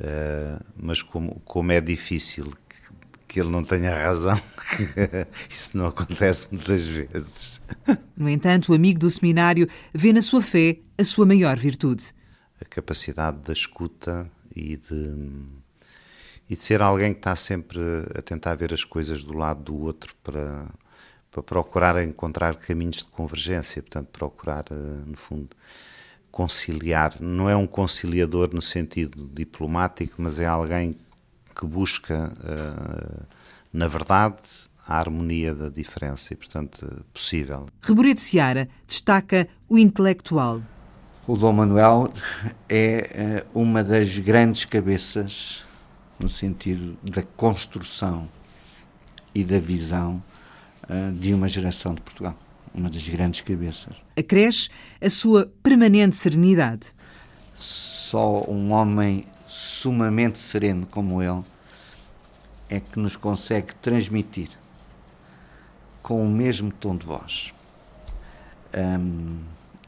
uh, 0.01 0.65
mas 0.77 1.01
como, 1.01 1.41
como 1.45 1.73
é 1.73 1.81
difícil 1.81 2.53
que, 3.27 3.41
ele 3.41 3.51
não 3.51 3.65
tenha 3.65 3.95
razão, 3.95 4.41
isso 5.49 5.77
não 5.77 5.87
acontece 5.87 6.49
muitas 6.51 6.85
vezes. 6.85 7.61
No 8.17 8.29
entanto, 8.29 8.73
o 8.73 8.75
amigo 8.75 8.99
do 8.99 9.11
seminário 9.11 9.69
vê 9.93 10.13
na 10.13 10.23
sua 10.23 10.41
fé 10.41 10.79
a 10.99 11.05
sua 11.05 11.27
maior 11.27 11.57
virtude. 11.57 12.15
A 12.61 12.65
capacidade 12.65 13.39
da 13.39 13.53
escuta 13.53 14.31
e 14.55 14.77
de 14.77 15.15
e 16.49 16.55
de 16.55 16.63
ser 16.63 16.81
alguém 16.81 17.13
que 17.13 17.19
está 17.19 17.35
sempre 17.35 17.81
a 18.15 18.23
tentar 18.23 18.55
ver 18.55 18.73
as 18.73 18.85
coisas 18.85 19.25
do 19.25 19.37
lado 19.37 19.65
do 19.65 19.77
outro 19.77 20.15
para, 20.23 20.67
para 21.31 21.43
procurar 21.43 22.03
encontrar 22.03 22.55
caminhos 22.55 22.99
de 22.99 23.07
convergência, 23.07 23.83
portanto, 23.83 24.09
procurar, 24.09 24.65
eh, 24.71 25.05
no 25.05 25.17
fundo, 25.17 25.51
conciliar. 26.31 27.17
Não 27.21 27.51
é 27.51 27.57
um 27.57 27.67
conciliador 27.67 28.51
no 28.53 28.63
sentido 28.63 29.29
diplomático, 29.33 30.15
mas 30.19 30.39
é 30.39 30.47
alguém 30.47 30.97
que 31.59 31.67
busca, 31.67 32.33
eh, 32.45 33.23
na 33.73 33.89
verdade, 33.89 34.43
a 34.87 34.99
harmonia 34.99 35.55
da 35.55 35.69
diferença 35.69 36.33
e, 36.33 36.37
portanto, 36.37 37.05
possível. 37.13 37.67
Reboredo 37.81 38.21
Seara 38.21 38.69
destaca 38.87 39.49
o 39.69 39.79
intelectual. 39.79 40.63
O 41.27 41.37
Dom 41.37 41.53
Manuel 41.55 42.13
é 42.69 43.11
eh, 43.13 43.47
uma 43.53 43.83
das 43.83 44.19
grandes 44.19 44.65
cabeças 44.65 45.65
no 46.21 46.29
sentido 46.29 46.97
da 47.03 47.23
construção 47.23 48.29
e 49.35 49.45
da 49.45 49.59
visão 49.59 50.23
uh, 50.89 51.13
de 51.13 51.35
uma 51.35 51.49
geração 51.49 51.95
de 51.95 52.01
Portugal, 52.01 52.35
uma 52.75 52.89
das 52.89 53.07
grandes 53.07 53.43
cabeças. 53.43 53.95
Acresce 54.17 54.71
a 55.01 55.11
sua 55.11 55.53
permanente 55.63 56.17
serenidade. 56.17 56.87
Só 57.55 58.45
um 58.49 58.73
homem 58.73 59.27
sumamente 59.87 60.41
sereno 60.41 60.85
como 60.85 61.23
ele 61.23 61.45
é 62.69 62.81
que 62.81 62.99
nos 62.99 63.15
consegue 63.15 63.73
transmitir 63.77 64.49
com 66.03 66.27
o 66.27 66.29
mesmo 66.29 66.73
tom 66.73 66.97
de 66.97 67.07
voz 67.07 67.55
um, 68.77 69.39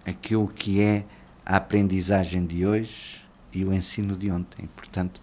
aquilo 0.06 0.46
que 0.46 0.80
é 0.80 1.04
a 1.44 1.56
aprendizagem 1.56 2.46
de 2.46 2.64
hoje 2.64 3.20
e 3.52 3.64
o 3.64 3.74
ensino 3.74 4.14
de 4.14 4.30
ontem. 4.30 4.68
Portanto, 4.76 5.20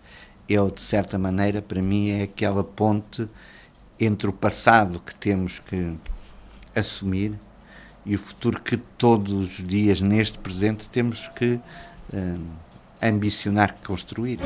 ele, 0.49 0.69
de 0.69 0.81
certa 0.81 1.17
maneira, 1.17 1.61
para 1.61 1.81
mim, 1.81 2.09
é 2.09 2.23
aquela 2.23 2.61
ponte 2.61 3.29
entre 3.97 4.27
o 4.27 4.33
passado 4.33 4.99
que 4.99 5.15
temos 5.15 5.57
que 5.57 5.95
assumir 6.75 7.33
e 8.05 8.13
o 8.13 8.19
futuro 8.19 8.61
que 8.61 8.75
todos 8.75 9.31
os 9.31 9.65
dias, 9.65 10.01
neste 10.01 10.37
presente, 10.37 10.89
temos 10.89 11.29
que 11.29 11.61
uh, 12.11 12.65
ambicionar 13.01 13.75
construir. 13.83 14.39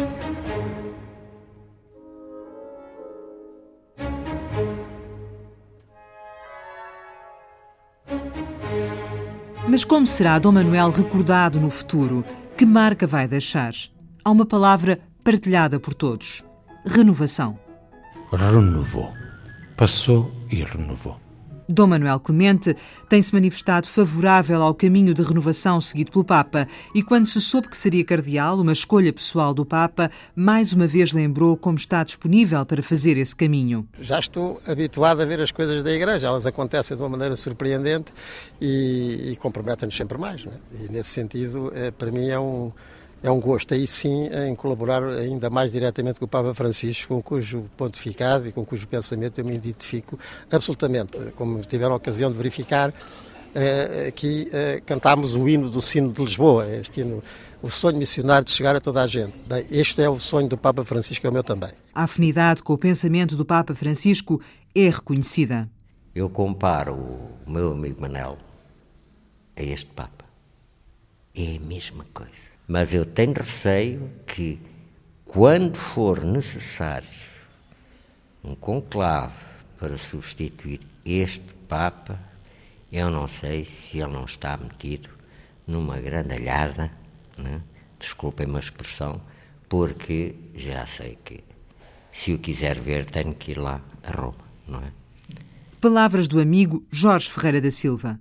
Mas 9.67 9.85
como 9.85 10.05
será 10.05 10.39
Dom 10.39 10.53
Manuel 10.53 10.89
recordado 10.89 11.59
no 11.59 11.69
futuro? 11.69 12.25
Que 12.57 12.65
marca 12.65 13.05
vai 13.05 13.27
deixar? 13.27 13.73
Há 14.25 14.31
uma 14.31 14.45
palavra 14.45 14.99
partilhada 15.23 15.79
por 15.79 15.93
todos. 15.93 16.43
Renovação. 16.85 17.59
Renovou. 18.31 19.13
Passou 19.77 20.31
e 20.49 20.63
renovou. 20.63 21.28
Dom 21.69 21.85
Manuel 21.85 22.19
Clemente 22.19 22.75
tem-se 23.07 23.31
manifestado 23.31 23.87
favorável 23.87 24.63
ao 24.63 24.73
caminho 24.73 25.13
de 25.13 25.21
renovação 25.21 25.79
seguido 25.79 26.11
pelo 26.11 26.25
Papa 26.25 26.67
e, 26.95 27.03
quando 27.03 27.27
se 27.27 27.39
soube 27.39 27.67
que 27.67 27.77
seria 27.77 28.03
cardeal, 28.03 28.59
uma 28.59 28.73
escolha 28.73 29.13
pessoal 29.13 29.53
do 29.53 29.63
Papa, 29.63 30.09
mais 30.35 30.73
uma 30.73 30.87
vez 30.87 31.13
lembrou 31.13 31.55
como 31.55 31.77
está 31.77 32.03
disponível 32.03 32.65
para 32.65 32.81
fazer 32.81 33.17
esse 33.17 33.35
caminho. 33.35 33.87
Já 34.01 34.17
estou 34.17 34.59
habituado 34.65 35.21
a 35.21 35.25
ver 35.25 35.39
as 35.41 35.51
coisas 35.51 35.83
da 35.83 35.91
Igreja, 35.91 36.25
elas 36.25 36.47
acontecem 36.47 36.97
de 36.97 37.03
uma 37.03 37.09
maneira 37.09 37.35
surpreendente 37.35 38.11
e, 38.59 39.31
e 39.31 39.35
comprometem-nos 39.35 39.95
sempre 39.95 40.17
mais. 40.17 40.45
É? 40.47 40.83
E, 40.83 40.91
nesse 40.91 41.09
sentido, 41.09 41.71
é, 41.75 41.91
para 41.91 42.09
mim 42.09 42.29
é 42.29 42.39
um 42.39 42.71
é 43.21 43.29
um 43.29 43.39
gosto 43.39 43.73
aí 43.73 43.85
sim 43.85 44.29
em 44.47 44.55
colaborar 44.55 45.03
ainda 45.03 45.49
mais 45.49 45.71
diretamente 45.71 46.19
com 46.19 46.25
o 46.25 46.27
Papa 46.27 46.53
Francisco, 46.53 47.15
com 47.15 47.21
cujo 47.21 47.65
pontificado 47.75 48.47
e 48.47 48.51
com 48.51 48.65
cujo 48.65 48.87
pensamento 48.87 49.39
eu 49.39 49.45
me 49.45 49.55
identifico 49.55 50.17
absolutamente. 50.51 51.17
Como 51.35 51.61
tiveram 51.61 51.93
a 51.93 51.95
ocasião 51.97 52.31
de 52.31 52.37
verificar, 52.37 52.93
eh, 53.53 54.05
aqui 54.07 54.47
eh, 54.53 54.81
cantámos 54.85 55.35
o 55.35 55.49
hino 55.49 55.69
do 55.69 55.81
Sino 55.81 56.13
de 56.13 56.23
Lisboa, 56.23 56.67
este 56.75 57.01
hino, 57.01 57.21
o 57.61 57.69
sonho 57.69 57.97
missionário 57.97 58.45
de 58.45 58.51
chegar 58.51 58.75
a 58.75 58.79
toda 58.79 59.01
a 59.01 59.07
gente. 59.07 59.33
Este 59.69 60.01
é 60.01 60.09
o 60.09 60.19
sonho 60.19 60.47
do 60.47 60.57
Papa 60.57 60.85
Francisco, 60.85 61.25
é 61.27 61.29
o 61.29 61.33
meu 61.33 61.43
também. 61.43 61.71
A 61.93 62.03
afinidade 62.03 62.63
com 62.63 62.73
o 62.73 62.77
pensamento 62.77 63.35
do 63.35 63.43
Papa 63.43 63.75
Francisco 63.75 64.41
é 64.73 64.89
reconhecida. 64.89 65.69
Eu 66.15 66.29
comparo 66.29 66.93
o 66.93 67.51
meu 67.51 67.73
amigo 67.73 68.01
Manel 68.01 68.37
a 69.57 69.61
este 69.61 69.87
Papa. 69.87 70.25
É 71.35 71.57
a 71.57 71.59
mesma 71.59 72.05
coisa. 72.13 72.58
Mas 72.69 72.93
eu 72.93 73.03
tenho 73.03 73.33
receio 73.33 74.11
que, 74.27 74.61
quando 75.25 75.75
for 75.75 76.23
necessário 76.23 77.09
um 78.43 78.53
conclave 78.53 79.33
para 79.79 79.97
substituir 79.97 80.79
este 81.03 81.55
Papa, 81.67 82.19
eu 82.91 83.09
não 83.09 83.27
sei 83.27 83.65
se 83.65 83.97
ele 83.97 84.13
não 84.13 84.25
está 84.25 84.55
metido 84.55 85.09
numa 85.65 85.99
grandalhada, 85.99 86.91
né? 87.39 87.59
desculpem-me 87.97 88.57
a 88.57 88.59
expressão, 88.59 89.19
porque 89.67 90.35
já 90.53 90.85
sei 90.85 91.17
que 91.25 91.43
se 92.11 92.33
o 92.33 92.37
quiser 92.37 92.79
ver 92.79 93.05
tenho 93.05 93.33
que 93.33 93.51
ir 93.51 93.57
lá 93.57 93.81
a 94.03 94.11
Roma, 94.11 94.45
não 94.67 94.79
é? 94.79 94.91
Palavras 95.81 96.27
do 96.27 96.39
amigo 96.39 96.85
Jorge 96.91 97.31
Ferreira 97.31 97.61
da 97.61 97.71
Silva. 97.71 98.19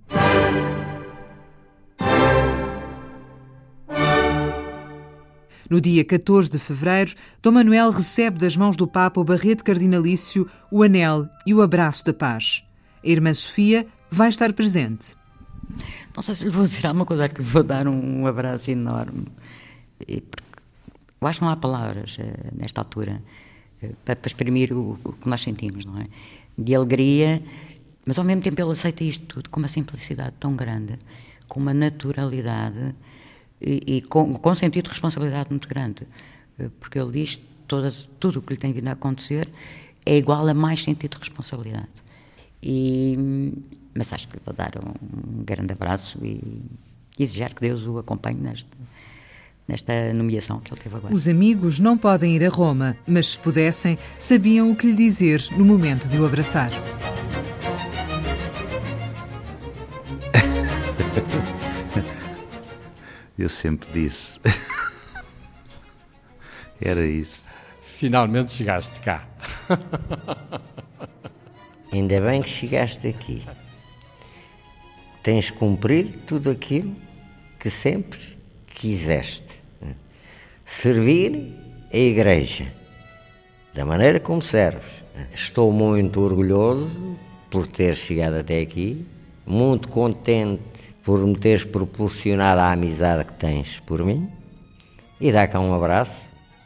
No 5.69 5.79
dia 5.79 6.03
14 6.03 6.49
de 6.49 6.57
fevereiro, 6.57 7.13
Dom 7.43 7.51
Manuel 7.51 7.91
recebe 7.91 8.39
das 8.39 8.57
mãos 8.57 8.75
do 8.75 8.87
Papa 8.87 9.21
o 9.21 9.23
barrete 9.23 9.63
cardinalício, 9.63 10.49
o 10.71 10.81
anel 10.81 11.29
e 11.45 11.53
o 11.53 11.61
abraço 11.61 12.03
da 12.03 12.13
paz. 12.13 12.63
A 13.03 13.07
irmã 13.07 13.31
Sofia 13.31 13.85
vai 14.09 14.29
estar 14.29 14.51
presente. 14.53 15.15
Não 16.15 16.23
sei 16.23 16.33
se 16.33 16.43
lhe 16.43 16.49
vou 16.49 16.65
dizer 16.65 16.87
alguma 16.87 17.05
coisa, 17.05 17.29
que 17.29 17.43
lhe 17.43 17.47
vou 17.47 17.61
dar 17.61 17.87
um 17.87 18.25
abraço 18.25 18.71
enorme. 18.71 19.27
Eu 20.07 21.27
acho 21.27 21.39
que 21.39 21.45
não 21.45 21.51
há 21.51 21.55
palavras 21.55 22.17
uh, 22.17 22.21
nesta 22.51 22.81
altura 22.81 23.21
uh, 23.83 23.95
para, 24.03 24.17
exprimir 24.25 24.73
o, 24.73 24.97
que 25.21 25.29
nós 25.29 25.41
sentimos, 25.41 25.85
não 25.85 25.99
é? 25.99 26.07
De 26.57 26.73
alegria, 26.73 27.43
mas 28.07 28.17
ao 28.17 28.25
mesmo 28.25 28.41
tempo 28.41 28.59
ele 28.59 28.71
aceita 28.71 29.03
isto 29.03 29.25
tudo 29.25 29.51
com 29.51 29.59
uma 29.59 29.67
simplicidade 29.67 30.33
tão 30.39 30.55
grande, 30.55 30.97
com 31.47 31.59
uma 31.59 31.75
naturalidade 31.75 32.95
e, 33.61 33.97
e 33.97 34.01
com, 34.01 34.33
com 34.35 34.51
um 34.51 34.55
sentido 34.55 34.85
de 34.85 34.91
responsabilidade 34.91 35.49
muito 35.49 35.67
grande, 35.67 36.03
uh, 36.59 36.69
porque 36.79 36.99
ele 36.99 37.11
diz 37.11 37.39
todas, 37.67 38.09
tudo 38.19 38.39
o 38.39 38.41
que 38.41 38.53
lhe 38.53 38.59
tem 38.59 38.73
vindo 38.73 38.87
a 38.87 38.93
acontecer 38.93 39.47
é 40.05 40.17
igual 40.17 40.47
a 40.47 40.53
mais 40.53 40.83
sentido 40.83 41.11
de 41.11 41.19
responsabilidade. 41.19 41.87
E, 42.61 43.53
mas 43.93 44.11
acho 44.11 44.27
que 44.27 44.35
lhe 44.35 44.41
vou 44.45 44.53
dar 44.53 44.71
um 44.77 45.43
grande 45.43 45.73
abraço 45.73 46.17
e 46.23 46.61
desejar 47.17 47.53
que 47.53 47.61
Deus 47.61 47.85
o 47.85 47.97
acompanhe 47.97 48.39
neste, 48.39 48.69
nesta 49.67 50.13
nomeação 50.13 50.59
que 50.59 50.73
ele 50.73 50.81
teve 50.81 50.95
agora. 50.95 51.13
Os 51.13 51.27
amigos 51.27 51.79
não 51.79 51.97
podem 51.97 52.35
ir 52.35 52.43
a 52.43 52.49
Roma, 52.49 52.97
mas 53.07 53.27
se 53.27 53.39
pudessem, 53.39 53.97
sabiam 54.17 54.71
o 54.71 54.75
que 54.75 54.87
lhe 54.87 54.95
dizer 54.95 55.45
no 55.57 55.65
momento 55.65 56.09
de 56.09 56.19
o 56.19 56.25
abraçar. 56.25 56.71
Eu 63.39 63.47
sempre 63.47 63.89
disse. 63.93 64.37
Era 66.81 67.05
isso. 67.05 67.53
Finalmente 67.81 68.51
chegaste 68.51 68.99
cá. 68.99 69.25
Ainda 71.89 72.19
bem 72.19 72.41
que 72.41 72.49
chegaste 72.49 73.07
aqui. 73.07 73.41
Tens 75.23 75.51
cumprido 75.51 76.17
tudo 76.27 76.49
aquilo 76.49 76.93
que 77.57 77.69
sempre 77.69 78.19
quiseste. 78.67 79.63
Servir 80.65 81.55
a 81.93 81.97
Igreja 81.97 82.69
da 83.73 83.85
maneira 83.85 84.19
como 84.19 84.41
serves. 84.41 85.01
Estou 85.33 85.71
muito 85.71 86.19
orgulhoso 86.19 87.17
por 87.49 87.65
ter 87.65 87.95
chegado 87.95 88.35
até 88.35 88.59
aqui, 88.59 89.07
muito 89.45 89.87
contente 89.87 90.68
por 91.09 91.25
me 91.25 91.35
teres 91.35 91.65
proporcionado 91.65 92.61
a 92.61 92.71
amizade 92.71 93.25
que 93.25 93.33
tens 93.33 93.79
por 93.79 94.05
mim 94.05 94.29
e 95.19 95.31
dá 95.31 95.47
cá 95.47 95.59
um 95.59 95.73
abraço 95.73 96.15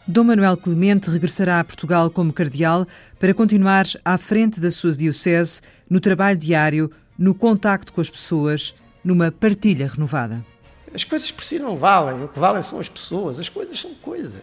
Dom 0.05 0.25
Manuel 0.25 0.57
Clemente 0.57 1.09
regressará 1.09 1.61
a 1.61 1.63
Portugal 1.63 2.09
como 2.09 2.33
cardeal 2.33 2.85
para 3.17 3.33
continuar 3.33 3.85
à 4.03 4.17
frente 4.17 4.59
da 4.59 4.69
sua 4.69 4.91
diocese, 4.91 5.61
no 5.89 6.01
trabalho 6.01 6.37
diário, 6.37 6.91
no 7.17 7.33
contacto 7.33 7.93
com 7.93 8.01
as 8.01 8.09
pessoas, 8.09 8.75
numa 9.01 9.31
partilha 9.31 9.87
renovada. 9.87 10.45
As 10.93 11.05
coisas 11.05 11.31
por 11.31 11.45
si 11.45 11.57
não 11.57 11.77
valem, 11.77 12.25
o 12.25 12.27
que 12.27 12.37
valem 12.37 12.61
são 12.61 12.81
as 12.81 12.89
pessoas, 12.89 13.39
as 13.39 13.47
coisas 13.47 13.79
são 13.79 13.93
coisas. 14.01 14.41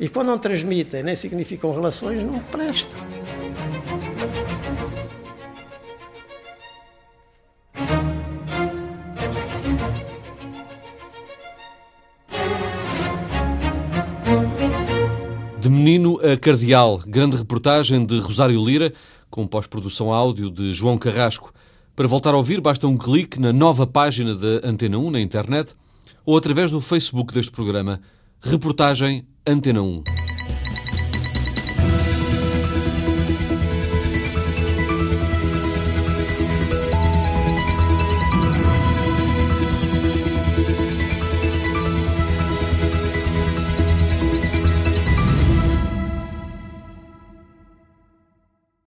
E 0.00 0.08
quando 0.08 0.26
não 0.26 0.38
transmitem 0.38 1.04
nem 1.04 1.14
significam 1.14 1.70
relações, 1.70 2.20
não 2.24 2.40
prestam. 2.40 2.98
A 16.22 16.36
Cardeal, 16.36 17.02
grande 17.06 17.36
reportagem 17.36 18.04
de 18.04 18.18
Rosário 18.18 18.64
Lira, 18.64 18.92
com 19.30 19.46
pós-produção 19.46 20.12
áudio 20.12 20.50
de 20.50 20.72
João 20.72 20.98
Carrasco. 20.98 21.52
Para 21.94 22.08
voltar 22.08 22.34
a 22.34 22.36
ouvir, 22.36 22.60
basta 22.60 22.86
um 22.86 22.96
clique 22.96 23.40
na 23.40 23.52
nova 23.52 23.86
página 23.86 24.34
da 24.34 24.68
Antena 24.68 24.98
1 24.98 25.10
na 25.10 25.20
internet 25.20 25.74
ou 26.24 26.36
através 26.36 26.70
do 26.70 26.80
Facebook 26.80 27.32
deste 27.32 27.50
programa. 27.50 28.00
Reportagem 28.40 29.26
Antena 29.46 29.82
1. 29.82 30.17